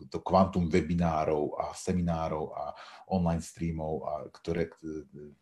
[0.08, 2.72] to kvantum webinárov a seminárov a
[3.10, 4.70] online streamov, a ktoré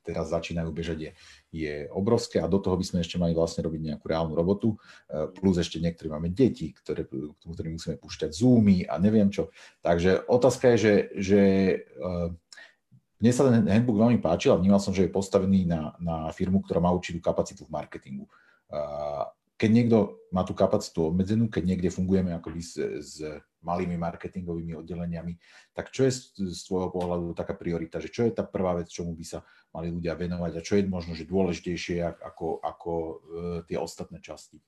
[0.03, 1.11] teraz začínajú bežať, je,
[1.53, 5.31] je obrovské a do toho by sme ešte mali vlastne robiť nejakú reálnu robotu, e,
[5.31, 7.07] plus ešte niektorí máme deti, ktoré,
[7.43, 9.55] ktoré musíme púšťať Zoomy a neviem čo.
[9.85, 11.43] Takže otázka je, že, že
[13.23, 16.59] mne sa ten handbook veľmi páčil a vnímal som, že je postavený na, na firmu,
[16.59, 18.27] ktorá má určitú kapacitu v marketingu.
[19.55, 23.23] Keď niekto má tú kapacitu obmedzenú, keď niekde fungujeme akoby s, s
[23.63, 25.39] malými marketingovými oddeleniami,
[25.71, 28.91] tak čo je z, z tvojho pohľadu taká priorita, že čo je tá prvá vec,
[28.91, 33.15] čomu by sa mali ľudia venovať a čo je možno že dôležitejšie ako, ako e,
[33.71, 34.59] tie ostatné časti?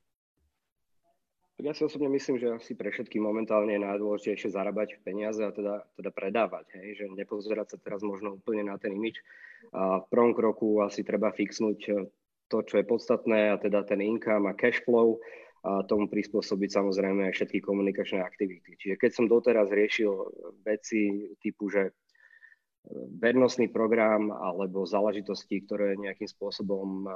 [1.63, 5.87] Ja si osobne myslím, že asi pre všetky momentálne je najdôležitejšie zarábať peniaze a teda,
[5.95, 6.99] teda predávať, hej?
[6.99, 9.23] že nepozerať sa teraz možno úplne na ten imič.
[9.71, 12.11] A v prvom kroku asi treba fixnúť eh,
[12.51, 15.23] to, čo je podstatné a teda ten income a cash flow
[15.65, 18.75] a tomu prispôsobiť samozrejme aj všetky komunikačné aktivity.
[18.75, 20.11] Čiže keď som doteraz riešil
[20.67, 21.95] veci typu, že eh,
[23.15, 27.13] vernostný program alebo záležitosti, ktoré nejakým spôsobom eh,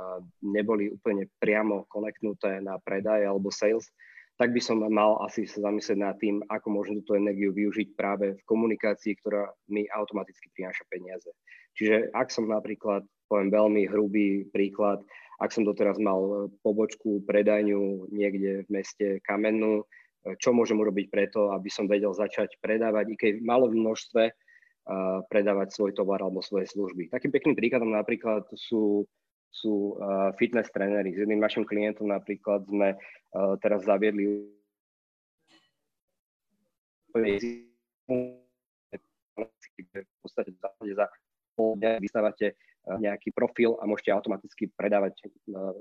[0.47, 3.91] neboli úplne priamo konektnuté na predaj alebo sales,
[4.39, 8.39] tak by som mal asi sa zamyslieť nad tým, ako môžem túto energiu využiť práve
[8.39, 11.27] v komunikácii, ktorá mi automaticky prináša peniaze.
[11.75, 15.03] Čiže ak som napríklad, poviem veľmi hrubý príklad,
[15.43, 19.83] ak som doteraz mal pobočku, predajňu niekde v meste Kamennú,
[20.39, 24.23] čo môžem urobiť preto, aby som vedel začať predávať, i keď v množstve,
[25.29, 27.13] predávať svoj tovar alebo svoje služby.
[27.13, 29.05] Takým pekným príkladom napríklad sú
[29.51, 31.17] sú uh, fitness tréneri.
[31.17, 34.47] S jedným našim klientom napríklad sme uh, teraz zaviedli
[37.19, 37.27] v
[40.23, 40.55] podstate
[40.95, 41.07] za
[41.99, 42.55] vystávate
[42.97, 45.21] nejaký profil a môžete automaticky predávať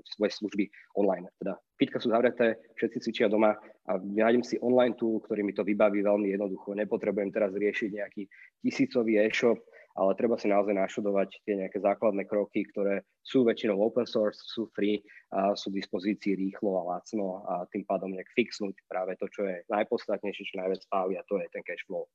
[0.04, 0.68] svoje služby
[1.00, 1.32] online.
[1.40, 3.56] Teda fitka sú zavreté, všetci cvičia doma
[3.88, 6.76] a nájdem si online tool, ktorý mi to vybaví veľmi jednoducho.
[6.76, 8.28] Nepotrebujem teraz riešiť nejaký
[8.60, 9.56] tisícový e-shop,
[9.98, 14.70] ale treba si naozaj našudovať tie nejaké základné kroky, ktoré sú väčšinou open source, sú
[14.78, 15.02] free
[15.34, 19.50] a sú v dispozícii rýchlo a lacno a tým pádom nejak fixnúť práve to, čo
[19.50, 22.06] je najpodstatnejšie, čo najviac páli a to je ten cash flow.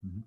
[0.00, 0.24] Mhm.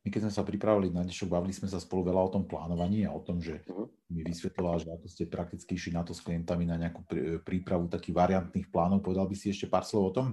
[0.00, 3.04] My keď sme sa pripravili na dnešok, bavili sme sa spolu veľa o tom plánovaní
[3.04, 3.84] a o tom, že uh-huh.
[4.08, 7.04] mi vysvetlila, že ako ste prakticky išli na to s klientami na nejakú
[7.44, 9.04] prípravu takých variantných plánov.
[9.04, 10.26] Povedal by si ešte pár slov o tom?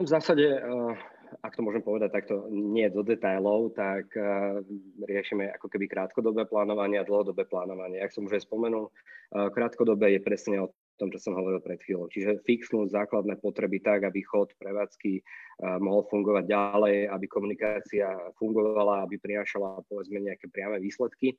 [0.00, 0.96] V zásade uh
[1.42, 4.60] ak to môžem povedať takto, nie do detailov, tak uh,
[5.04, 8.00] riešime ako keby krátkodobé plánovanie a dlhodobé plánovanie.
[8.00, 11.76] Ak som už aj spomenul, uh, krátkodobé je presne o tom, čo som hovoril pred
[11.84, 12.08] chvíľou.
[12.08, 18.08] Čiže fixnúť základné potreby tak, aby chod prevádzky uh, mohol fungovať ďalej, aby komunikácia
[18.40, 21.36] fungovala, aby prinášala povedzme nejaké priame výsledky.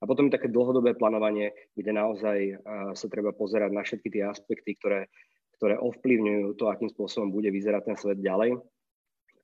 [0.00, 2.56] A potom také dlhodobé plánovanie, kde naozaj
[2.96, 5.12] sa treba pozerať na všetky tie aspekty, ktoré,
[5.60, 8.56] ktoré ovplyvňujú to, akým spôsobom bude vyzerať ten svet ďalej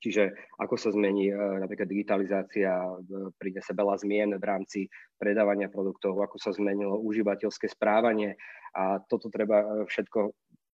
[0.01, 2.73] Čiže ako sa zmení e, napríklad digitalizácia,
[3.63, 4.81] sa veľa zmien v rámci
[5.17, 8.37] predávania produktov, ako sa zmenilo užívateľské správanie
[8.77, 10.21] a toto treba e, všetko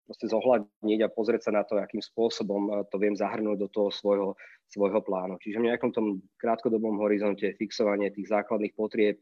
[0.02, 3.88] proste zohľadniť a pozrieť sa na to, akým spôsobom e, to viem zahrnúť do toho
[3.94, 4.34] svojho,
[4.66, 5.38] svojho plánu.
[5.38, 9.16] Čiže v nejakom tom krátkodobom horizonte fixovanie tých základných potrieb,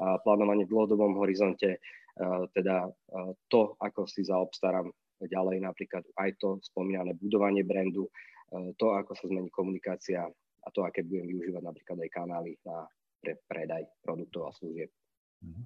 [0.00, 1.76] a plánovanie v dlhodobom horizonte,
[2.56, 2.88] teda
[3.52, 4.88] to, ako si zaobstarám
[5.28, 8.08] ďalej napríklad aj to spomínané budovanie brandu,
[8.50, 10.26] to, ako sa zmení komunikácia
[10.60, 12.84] a to, aké budem využívať napríklad aj kanály na
[13.20, 14.90] pre predaj produktov a služieb.
[15.44, 15.62] Mhm.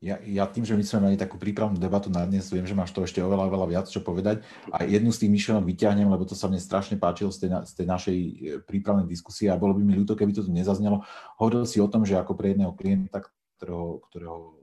[0.00, 2.88] Ja, ja tým, že my sme mali takú prípravnú debatu na dnes, viem, že máš
[2.88, 4.40] to ešte oveľa, oveľa viac čo povedať
[4.72, 7.72] a jednu z tých myšlenok vyťahnem, lebo to sa mne strašne páčilo z tej, z
[7.76, 8.32] tej našej eh,
[8.64, 11.04] prípravnej diskusie a bolo by mi ľúto, keby to tu nezaznelo.
[11.36, 13.20] Hovoril si o tom, že ako pre jedného klienta,
[13.60, 14.59] ktorého, ktorého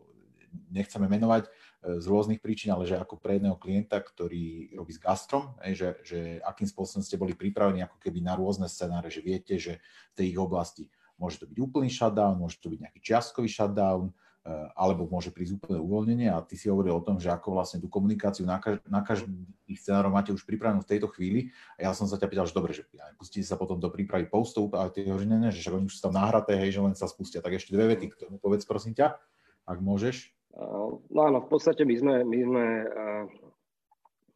[0.72, 1.50] nechceme menovať,
[1.86, 6.42] z rôznych príčin, ale že ako pre jedného klienta, ktorý robí s gastrom, že, že
[6.42, 9.80] akým spôsobom ste boli pripravení ako keby na rôzne scenáre, že viete, že
[10.12, 14.10] v tej ich oblasti môže to byť úplný shutdown, môže to byť nejaký čiastkový shutdown,
[14.10, 17.82] eh, alebo môže prísť úplné uvoľnenie a ty si hovoril o tom, že ako vlastne
[17.82, 19.34] tú komunikáciu na, kaž- na každý
[19.78, 22.74] scenár máte už pripravenú v tejto chvíli a ja som sa ťa pýtal, že dobre,
[22.74, 22.86] že
[23.18, 26.54] pustíte sa potom do prípravy postov a ty hovoríš, že oni už sú tam nahraté,
[26.58, 27.42] hej, že len sa spustia.
[27.42, 29.18] Tak ešte dve vety k tomu povedz prosím ťa,
[29.68, 30.37] ak môžeš.
[30.58, 32.66] No áno, v podstate my sme, my sme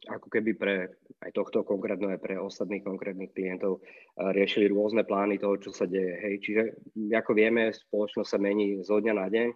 [0.06, 0.74] ako keby pre
[1.22, 3.82] aj tohto konkrétne, aj pre ostatných konkrétnych klientov
[4.34, 6.14] riešili rôzne plány toho, čo sa deje.
[6.22, 6.34] Hej.
[6.42, 6.62] Čiže
[7.14, 9.48] ako vieme, spoločnosť sa mení zo dňa na deň,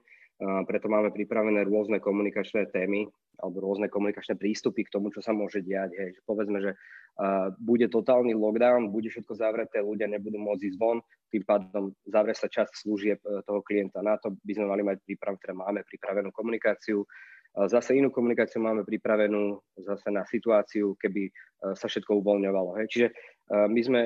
[0.67, 5.61] preto máme pripravené rôzne komunikačné témy alebo rôzne komunikačné prístupy k tomu, čo sa môže
[5.61, 5.93] diať.
[5.97, 6.11] Hej.
[6.25, 11.43] Povedzme, že uh, bude totálny lockdown, bude všetko zavreté, ľudia nebudú môcť ísť von, tým
[11.45, 14.01] pádom zavrie sa časť služieb uh, toho klienta.
[14.01, 17.05] Na to by sme mali mať pripravenú, teda máme pripravenú komunikáciu.
[17.05, 22.81] Uh, zase inú komunikáciu máme pripravenú zase na situáciu, keby uh, sa všetko uvoľňovalo.
[22.81, 22.87] Hej.
[22.89, 24.03] Čiže uh, my sme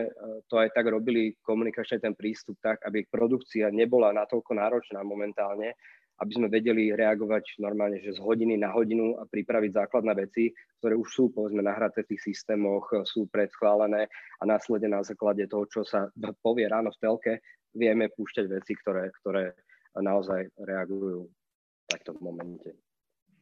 [0.50, 5.78] to aj tak robili, komunikačne ten prístup tak, aby produkcia nebola natoľko náročná momentálne,
[6.20, 10.92] aby sme vedeli reagovať normálne, že z hodiny na hodinu a pripraviť základné veci, ktoré
[10.92, 14.04] už sú povedzme nahraté v tých systémoch, sú predschválené
[14.40, 16.12] a následne na základe toho, čo sa
[16.44, 17.32] povie ráno v telke,
[17.72, 19.56] vieme púšťať veci, ktoré, ktoré
[19.96, 22.76] naozaj reagujú v takto momente.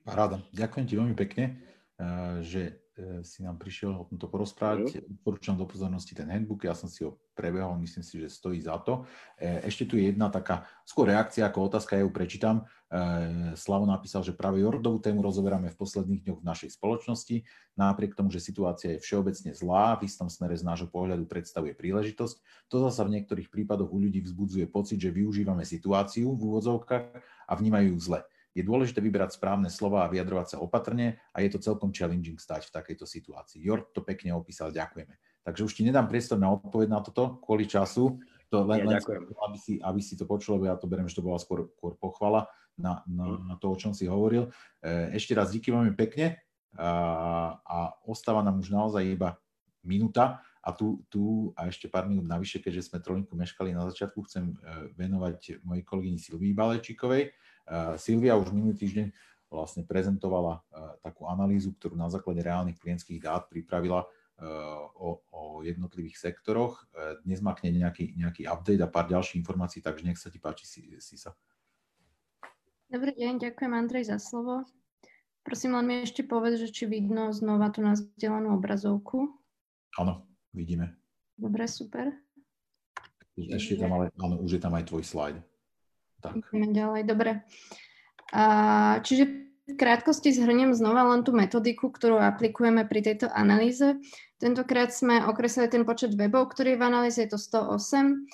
[0.07, 0.41] Paráda.
[0.55, 1.45] Ďakujem ti veľmi pekne,
[2.47, 5.07] že E, si nám prišiel o tomto porozprávať.
[5.23, 8.75] Odporúčam do pozornosti ten handbook, ja som si ho prebehol, myslím si, že stojí za
[8.83, 9.07] to.
[9.39, 12.67] E, ešte tu je jedna taká skôr reakcia ako otázka, ja ju prečítam.
[13.53, 17.45] Slavo napísal, že práve Jordovú tému rozoberáme v posledných dňoch v našej spoločnosti.
[17.77, 22.41] Napriek tomu, že situácia je všeobecne zlá, v istom smere z nášho pohľadu predstavuje príležitosť.
[22.73, 27.05] To zasa v niektorých prípadoch u ľudí vzbudzuje pocit, že využívame situáciu v úvodzovkách
[27.45, 28.21] a vnímajú ju zle.
[28.59, 32.67] Je dôležité vybrať správne slova a vyjadrovať sa opatrne a je to celkom challenging stať
[32.67, 33.63] v takejto situácii.
[33.63, 35.15] Jord to pekne opísal, ďakujeme.
[35.47, 38.19] Takže už ti nedám priestor na odpoveď na toto kvôli času.
[38.51, 41.21] To len, ja, len aby, si, aby si to počul, lebo ja to beriem, že
[41.21, 43.39] to bola skôr, skôr pochvala na, na, mm.
[43.47, 44.51] na to, o čom si hovoril.
[44.83, 46.43] E, ešte raz díky veľmi pekne
[46.75, 46.91] a,
[47.63, 47.79] a
[48.11, 49.39] ostáva nám už naozaj iba
[49.87, 54.21] minúta a tu, tu a ešte pár minút navyše, keďže sme trojinku meškali na začiatku,
[54.29, 54.55] chcem e,
[55.01, 57.33] venovať mojej kolegyni Silvii Balečíkovej,
[58.01, 59.13] Silvia už minulý týždeň
[59.49, 60.61] vlastne prezentovala
[61.01, 64.05] takú analýzu, ktorú na základe reálnych klientských dát pripravila
[64.95, 66.85] o, o jednotlivých sektoroch.
[67.25, 70.37] Dnes má k nej nejaký, nejaký update a pár ďalších informácií, takže nech sa ti
[70.37, 70.69] páči,
[71.01, 71.33] Sisa.
[72.89, 74.65] Dobrý deň, ďakujem Andrej za slovo.
[75.45, 79.33] Prosím len mi ešte povedz, že či vidno znova tú nazdelenú obrazovku.
[79.97, 80.93] Áno, vidíme.
[81.41, 82.13] Dobre, super.
[83.33, 85.37] Ešte tam ale, áno, už je tam aj tvoj slajd.
[86.19, 86.35] Tak.
[86.51, 87.31] Ideme ďalej, dobre.
[89.05, 89.25] Čiže
[89.69, 94.01] v krátkosti zhrniem znova len tú metodiku, ktorú aplikujeme pri tejto analýze.
[94.41, 98.29] Tentokrát sme okreslili ten počet webov, ktorý je v analýze, je to 108.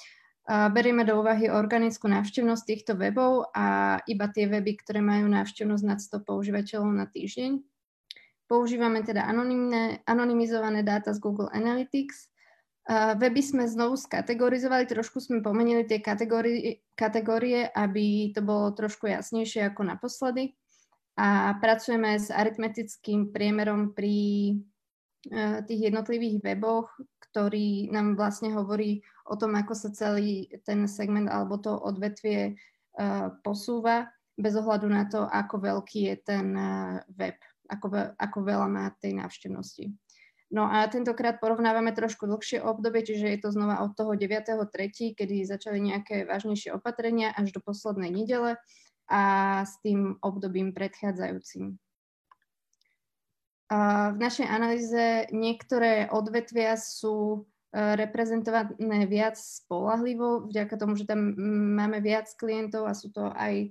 [0.45, 5.85] A berieme do úvahy organickú návštevnosť týchto webov a iba tie weby, ktoré majú návštevnosť
[5.89, 7.65] nad 100 používateľov na týždeň.
[8.45, 9.25] Používame teda
[10.05, 12.29] anonymizované dáta z Google Analytics.
[12.93, 19.73] Weby sme znovu skategorizovali, trošku sme pomenili tie kategórie, kategórie, aby to bolo trošku jasnejšie
[19.73, 20.53] ako naposledy
[21.17, 24.17] a pracujeme s aritmetickým priemerom pri
[24.51, 24.55] e,
[25.63, 26.91] tých jednotlivých weboch,
[27.31, 32.53] ktorý nám vlastne hovorí o tom, ako sa celý ten segment alebo to odvetvie e,
[33.47, 37.39] posúva, bez ohľadu na to, ako veľký je ten e, web,
[37.71, 39.95] ako, ako veľa má tej návštevnosti.
[40.55, 45.43] No a tentokrát porovnávame trošku dlhšie obdobie, čiže je to znova od toho 9.3., kedy
[45.43, 48.55] začali nejaké vážnejšie opatrenia až do poslednej nedele
[49.11, 49.23] a
[49.67, 51.75] s tým obdobím predchádzajúcim.
[54.15, 57.43] V našej analýze niektoré odvetvia sú
[57.75, 61.35] e, reprezentované viac spolahlivo, vďaka tomu, že tam
[61.75, 63.69] máme viac klientov a sú to aj e,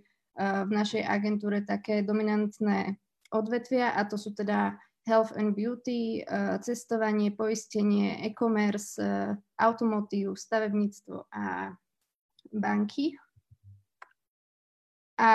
[0.67, 2.99] v našej agentúre také dominantné
[3.31, 8.99] odvetvia a to sú teda health and beauty, e, cestovanie, poistenie, e-commerce,
[9.59, 11.75] automotív, stavebníctvo a
[12.53, 13.15] banky.
[15.19, 15.31] A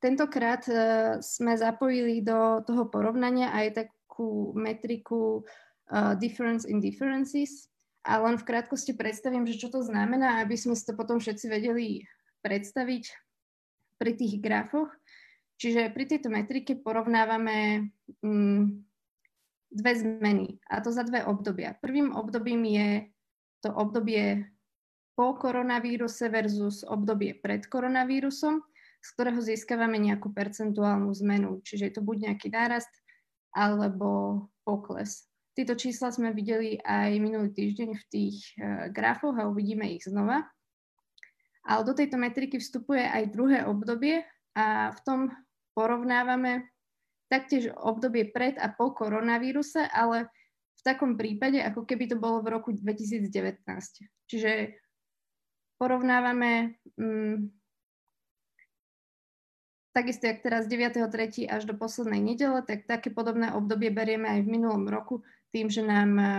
[0.00, 0.74] tentokrát e,
[1.20, 5.44] sme zapojili do toho porovnania aj takú metriku
[6.20, 7.72] difference in differences.
[8.04, 11.48] A len v krátkosti predstavím, že čo to znamená, aby sme si to potom všetci
[11.48, 12.04] vedeli
[12.44, 13.04] predstaviť
[13.98, 14.88] pri tých grafoch.
[15.58, 17.90] Čiže pri tejto metrike porovnávame
[18.22, 18.62] mm,
[19.74, 21.74] dve zmeny, a to za dve obdobia.
[21.76, 22.88] Prvým obdobím je
[23.60, 24.46] to obdobie
[25.18, 28.62] po koronavíruse versus obdobie pred koronavírusom
[28.98, 31.62] z ktorého získavame nejakú percentuálnu zmenu.
[31.62, 32.90] Čiže je to buď nejaký nárast
[33.54, 35.26] alebo pokles.
[35.54, 40.46] Tieto čísla sme videli aj minulý týždeň v tých uh, grafoch a uvidíme ich znova.
[41.66, 44.22] Ale do tejto metriky vstupuje aj druhé obdobie
[44.54, 45.20] a v tom
[45.78, 46.66] porovnávame
[47.30, 50.26] taktiež obdobie pred a po koronavíruse, ale
[50.74, 53.30] v takom prípade, ako keby to bolo v roku 2019.
[54.26, 54.74] Čiže
[55.78, 57.54] porovnávame um,
[59.94, 61.46] takisto jak teraz 9.3.
[61.46, 65.82] až do poslednej nedele, tak také podobné obdobie berieme aj v minulom roku tým, že
[65.82, 66.30] nám eh,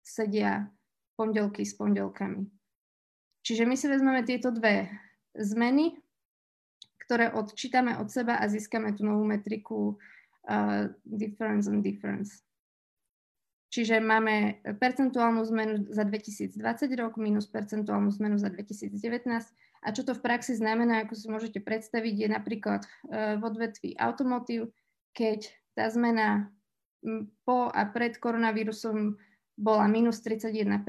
[0.00, 0.68] sedia
[1.16, 2.48] pondelky s pondelkami.
[3.44, 4.88] Čiže my si vezmeme tieto dve
[5.36, 6.00] zmeny,
[7.04, 9.96] ktoré odčítame od seba a získame tú novú metriku
[10.48, 12.40] uh, difference on difference.
[13.74, 16.54] Čiže máme percentuálnu zmenu za 2020
[16.94, 18.94] rok minus percentuálnu zmenu za 2019
[19.84, 22.88] a čo to v praxi znamená, ako si môžete predstaviť, je napríklad e,
[23.36, 24.72] v odvetví automotív,
[25.12, 26.48] keď tá zmena
[27.44, 29.20] po a pred koronavírusom
[29.60, 30.80] bola minus 31%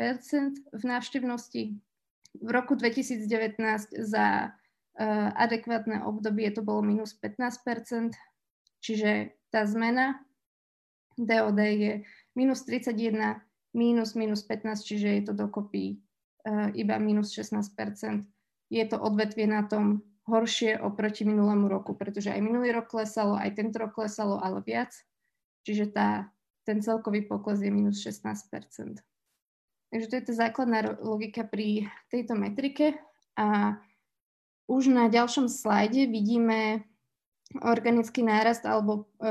[0.72, 1.64] v návštevnosti.
[2.40, 3.28] V roku 2019
[4.00, 4.56] za
[5.36, 8.16] adekvátne obdobie to bolo minus 15%
[8.80, 10.24] čiže tá zmena
[11.20, 11.94] DOD je
[12.36, 13.44] minus 31
[13.76, 16.00] minus minus 15, čiže je to dokopy
[16.48, 17.76] uh, iba minus 16%
[18.70, 23.54] je to odvetvie na tom horšie oproti minulému roku, pretože aj minulý rok klesalo, aj
[23.54, 24.90] tento rok klesalo, ale viac.
[25.66, 26.34] Čiže tá,
[26.66, 28.98] ten celkový pokles je minus 16%
[29.94, 32.98] Takže to je tá základná logika pri tejto metrike.
[33.38, 33.78] A
[34.66, 36.86] už na ďalšom slajde vidíme
[37.62, 39.30] organický nárast alebo e,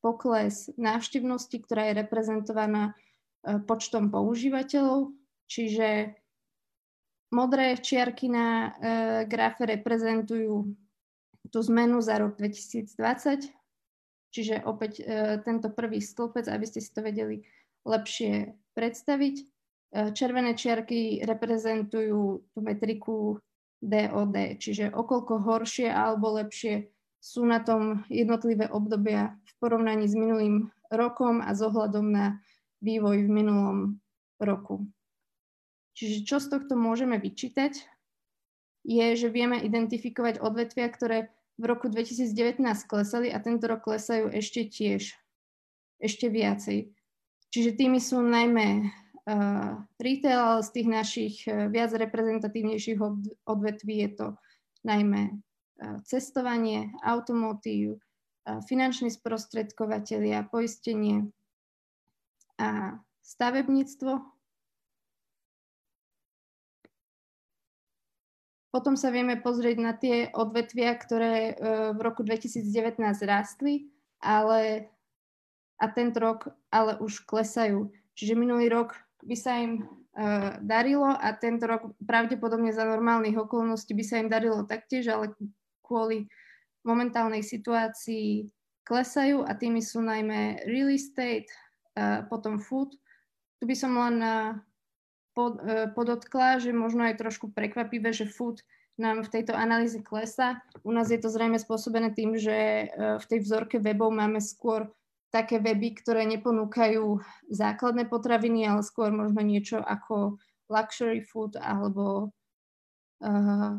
[0.00, 2.94] pokles návštevnosti, ktorá je reprezentovaná
[3.42, 5.12] e, počtom používateľov.
[5.50, 6.20] Čiže
[7.30, 8.70] Modré čiarky na e,
[9.30, 10.66] grafe reprezentujú
[11.46, 12.90] tú zmenu za rok 2020,
[14.34, 17.46] čiže opäť e, tento prvý stĺpec, aby ste si to vedeli
[17.86, 19.34] lepšie predstaviť.
[19.38, 19.44] E,
[20.10, 23.38] červené čiarky reprezentujú tú metriku
[23.80, 30.72] DOD, čiže okolko horšie alebo lepšie sú na tom jednotlivé obdobia v porovnaní s minulým
[30.92, 32.40] rokom a s ohľadom na
[32.80, 33.78] vývoj v minulom
[34.40, 34.88] roku.
[35.96, 37.76] Čiže čo z tohto môžeme vyčítať,
[38.84, 41.18] je, že vieme identifikovať odvetvia, ktoré
[41.60, 45.12] v roku 2019 klesali a tento rok klesajú ešte tiež,
[46.00, 46.88] ešte viacej.
[47.52, 48.88] Čiže tými sú najmä
[50.00, 52.98] retail, ale z tých našich uh, viac reprezentatívnejších
[53.44, 54.26] odvetví je to
[54.84, 61.30] najmä uh, cestovanie, automotív, uh, finanční sprostredkovateľia, poistenie
[62.60, 64.40] a stavebníctvo
[68.70, 71.58] Potom sa vieme pozrieť na tie odvetvia, ktoré
[71.90, 73.90] v roku 2019 rástli,
[74.22, 74.86] ale
[75.80, 77.90] a tento rok ale už klesajú.
[78.14, 83.92] Čiže minulý rok by sa im uh, darilo a tento rok pravdepodobne za normálnych okolností
[83.94, 85.36] by sa im darilo taktiež, ale
[85.84, 86.30] kvôli
[86.84, 88.48] momentálnej situácii
[88.86, 91.48] klesajú a tými sú najmä real estate,
[91.98, 92.96] uh, potom food.
[93.60, 94.56] Tu by som len uh,
[95.36, 98.64] pod, uh, podotkla, že možno aj trošku prekvapivé, že food
[99.00, 100.60] nám v tejto analýze klesa.
[100.84, 104.92] U nás je to zrejme spôsobené tým, že v tej vzorke webov máme skôr
[105.30, 112.34] také weby, ktoré neponúkajú základné potraviny, ale skôr možno niečo ako luxury food alebo
[113.22, 113.78] uh,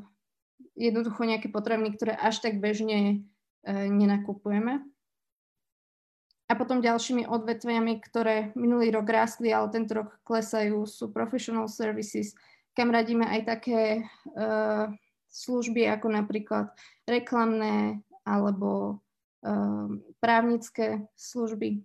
[0.76, 3.24] jednoducho nejaké potraviny, ktoré až tak bežne
[3.68, 4.84] uh, nenakupujeme.
[6.52, 12.36] A potom ďalšími odvetviami, ktoré minulý rok rástli, ale tento rok klesajú, sú professional services,
[12.76, 14.04] kam radíme aj také
[14.36, 14.92] uh,
[15.32, 16.76] služby ako napríklad
[17.08, 19.00] reklamné alebo
[20.22, 21.82] právnické služby.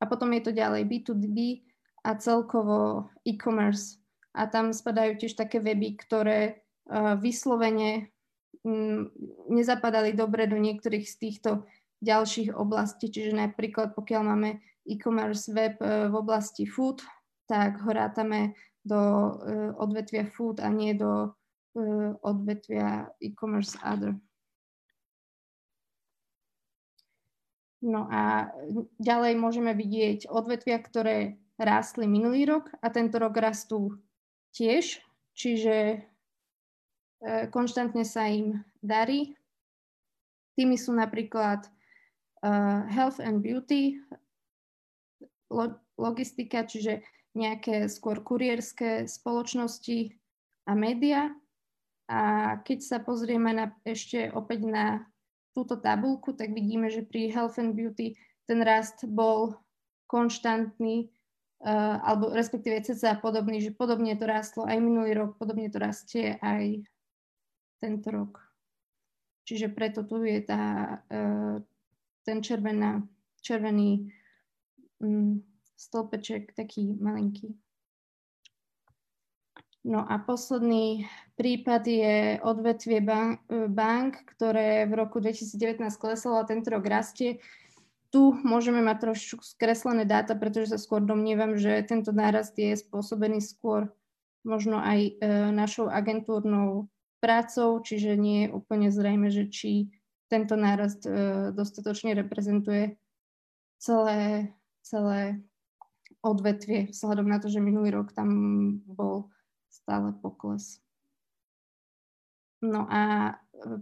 [0.00, 1.66] A potom je to ďalej B2B
[2.04, 4.00] a celkovo e-commerce.
[4.32, 6.40] A tam spadajú tiež také weby, ktoré
[6.88, 8.08] uh, vyslovene
[8.64, 9.10] um,
[9.50, 11.50] nezapadali dobre do niektorých z týchto
[12.00, 13.12] ďalších oblastí.
[13.12, 17.04] Čiže napríklad pokiaľ máme e-commerce web uh, v oblasti food,
[17.44, 19.32] tak ho rátame do uh,
[19.76, 21.34] odvetvia food a nie do
[22.26, 24.18] odvetvia e-commerce other.
[27.80, 28.52] No a
[29.00, 33.96] ďalej môžeme vidieť odvetvia, ktoré rástli minulý rok a tento rok rastú
[34.52, 35.00] tiež,
[35.32, 36.04] čiže
[37.52, 39.36] konštantne sa im darí.
[40.56, 41.68] Tými sú napríklad
[42.44, 43.96] uh, health and beauty,
[45.96, 47.04] logistika, čiže
[47.36, 50.14] nejaké skôr kurierské spoločnosti
[50.66, 51.30] a média.
[52.10, 52.20] A
[52.66, 55.06] keď sa pozrieme na, ešte opäť na
[55.54, 58.14] túto tabulku, tak vidíme, že pri health and beauty
[58.46, 59.58] ten rast bol
[60.06, 61.10] konštantný,
[61.62, 66.38] uh, alebo respektíve cca podobný, že podobne to rastlo aj minulý rok, podobne to rastie
[66.42, 66.82] aj
[67.78, 68.42] tento rok.
[69.46, 71.58] Čiže preto tu je tá, uh,
[72.22, 73.02] ten červená,
[73.42, 74.10] červený
[75.02, 75.42] um,
[75.74, 77.56] stĺpeček taký malinký.
[79.80, 81.08] No a posledný
[81.40, 83.00] prípad je odvetvie
[83.72, 87.40] bank, ktoré v roku 2019 kleslo a tento rok rastie.
[88.12, 93.40] Tu môžeme mať trošku skreslené dáta, pretože sa skôr domnievam, že tento nárast je spôsobený
[93.40, 93.88] skôr
[94.44, 95.12] možno aj e,
[95.48, 99.88] našou agentúrnou prácou, čiže nie je úplne zrejme, že či
[100.28, 101.10] tento nárast e,
[101.56, 103.00] dostatočne reprezentuje
[103.80, 104.52] celé,
[104.84, 105.40] celé
[106.20, 108.28] odvetvie, vzhľadom na to, že minulý rok tam
[108.84, 109.32] bol
[109.70, 110.82] stále pokles.
[112.60, 113.34] No a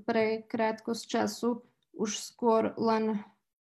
[0.07, 1.67] pre krátkosť času
[1.99, 3.19] už skôr len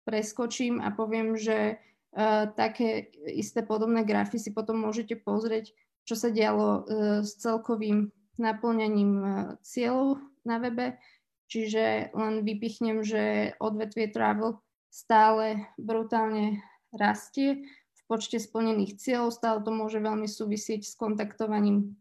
[0.10, 5.72] preskočím a poviem, že uh, také isté podobné grafy si potom môžete pozrieť,
[6.04, 6.82] čo sa dialo uh,
[7.22, 8.10] s celkovým
[8.42, 9.30] naplňaním uh,
[9.62, 10.98] cieľov na webe.
[11.46, 14.58] Čiže len vypichnem, že odvetvie travel
[14.90, 19.30] stále brutálne rastie v počte splnených cieľov.
[19.30, 21.94] Stále to môže veľmi súvisieť s kontaktovaním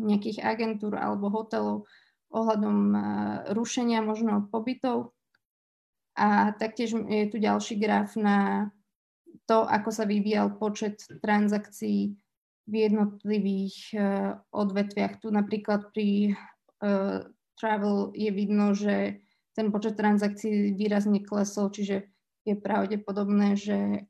[0.00, 1.84] nejakých agentúr alebo hotelov
[2.32, 3.02] ohľadom eh,
[3.52, 5.12] rušenia možno pobytov.
[6.18, 8.68] A taktiež je tu ďalší graf na
[9.46, 12.18] to, ako sa vyvíjal počet transakcií
[12.70, 15.18] v jednotlivých uh, odvetviach.
[15.22, 16.36] Tu napríklad pri
[16.84, 17.24] uh,
[17.56, 19.22] travel je vidno, že
[19.56, 22.10] ten počet transakcií výrazne klesol, čiže
[22.46, 24.06] je pravdepodobné, že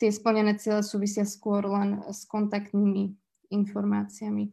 [0.00, 3.12] tie splnené ciele súvisia skôr len s kontaktnými
[3.54, 4.50] informáciami.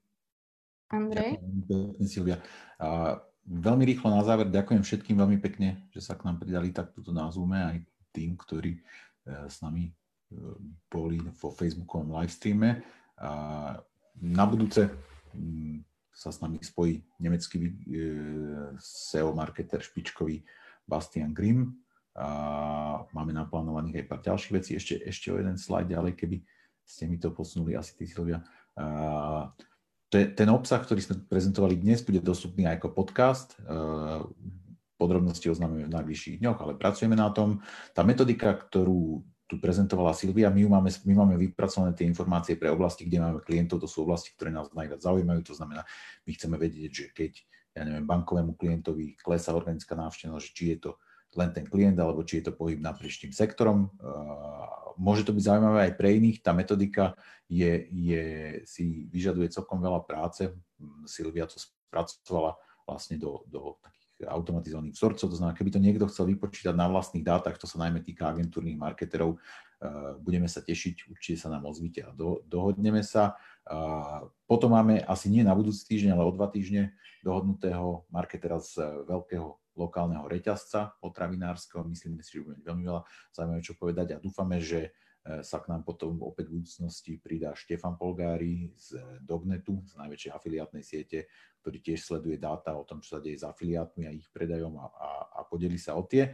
[0.91, 1.39] Andrej?
[1.41, 2.37] Ďakujem, Silvia.
[2.77, 6.91] A veľmi rýchlo na záver ďakujem všetkým veľmi pekne, že sa k nám pridali tak
[6.91, 7.77] tuto na Zoome, aj
[8.11, 8.81] tým, ktorí e,
[9.47, 9.93] s nami e,
[10.91, 12.83] boli vo Facebookovom livestreame.
[13.17, 13.29] A
[14.19, 14.91] na budúce
[15.31, 17.71] mm, sa s nami spojí nemecký e,
[18.83, 20.43] SEO marketer špičkový
[20.83, 21.71] Bastian Grimm.
[22.11, 22.27] A
[23.15, 24.71] máme naplánovaných aj pár ďalších vecí.
[24.75, 26.43] Ešte, ešte o jeden slide ďalej, keby
[26.83, 28.43] ste mi to posunuli, asi ty Silvia.
[28.43, 28.60] Uh,
[30.11, 33.55] ten obsah, ktorý sme prezentovali dnes, bude dostupný aj ako podcast.
[34.99, 37.63] Podrobnosti oznámime v najbližších dňoch, ale pracujeme na tom.
[37.95, 43.03] Tá metodika, ktorú tu prezentovala Silvia, my, máme, my máme vypracované tie informácie pre oblasti,
[43.03, 45.83] kde máme klientov, to sú oblasti, ktoré nás najviac zaujímajú, to znamená,
[46.23, 47.31] my chceme vedieť, že keď,
[47.75, 50.91] ja neviem, bankovému klientovi klesá organická návštevnosť, či je to
[51.35, 53.87] len ten klient, alebo či je to pohyb naprieč tým sektorom.
[54.99, 56.43] Môže to byť zaujímavé aj pre iných.
[56.43, 57.15] Tá metodika
[57.47, 58.25] je, je,
[58.67, 60.51] si vyžaduje celkom veľa práce.
[61.07, 61.57] Silvia to
[61.87, 65.27] pracovala vlastne do, do takých automatizovaných vzorcov.
[65.31, 68.77] To znamená, keby to niekto chcel vypočítať na vlastných dátach, to sa najmä týka agentúrnych
[68.77, 69.39] marketerov,
[70.21, 73.39] budeme sa tešiť, určite sa nám ozvite a do, dohodneme sa.
[74.45, 76.93] Potom máme asi nie na budúci týždeň, ale o dva týždne
[77.25, 78.77] dohodnutého marketera z
[79.09, 81.87] veľkého lokálneho reťazca potravinárskeho.
[81.87, 83.01] Myslíme si, že budeme veľmi veľa
[83.31, 84.91] zaujímavé čo povedať a dúfame, že
[85.23, 90.31] e, sa k nám potom opäť v budúcnosti pridá Štefan Polgári z Dognetu, z najväčšej
[90.31, 91.31] afiliátnej siete,
[91.63, 94.87] ktorý tiež sleduje dáta o tom, čo sa deje s afiliátmi a ich predajom a,
[94.91, 96.33] a, a podeli sa o tie.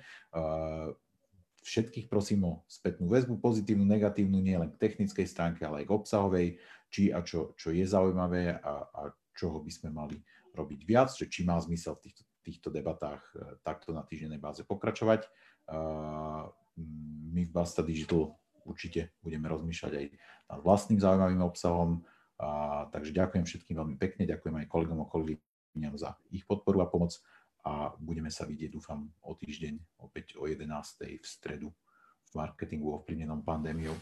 [1.68, 5.96] Všetkých prosím o spätnú väzbu, pozitívnu, negatívnu, nie len k technickej stránke, ale aj k
[6.00, 6.48] obsahovej,
[6.88, 9.02] či a čo, čo je zaujímavé a, a
[9.36, 10.16] čoho by sme mali
[10.56, 15.28] robiť viac, či má zmysel v týchto, týchto debatách e, takto na týždennej báze pokračovať.
[17.28, 18.32] My v Basta Digital
[18.64, 20.06] určite budeme rozmýšľať aj
[20.48, 22.08] nad vlastným zaujímavým obsahom,
[22.96, 27.20] takže ďakujem všetkým veľmi pekne, ďakujem aj kolegom a kolegyňam za ich podporu a pomoc
[27.68, 30.72] a budeme sa vidieť, dúfam, o týždeň opäť o 11.
[31.20, 31.68] v stredu
[32.28, 33.96] v marketingu ovplyvnenom pandémiou.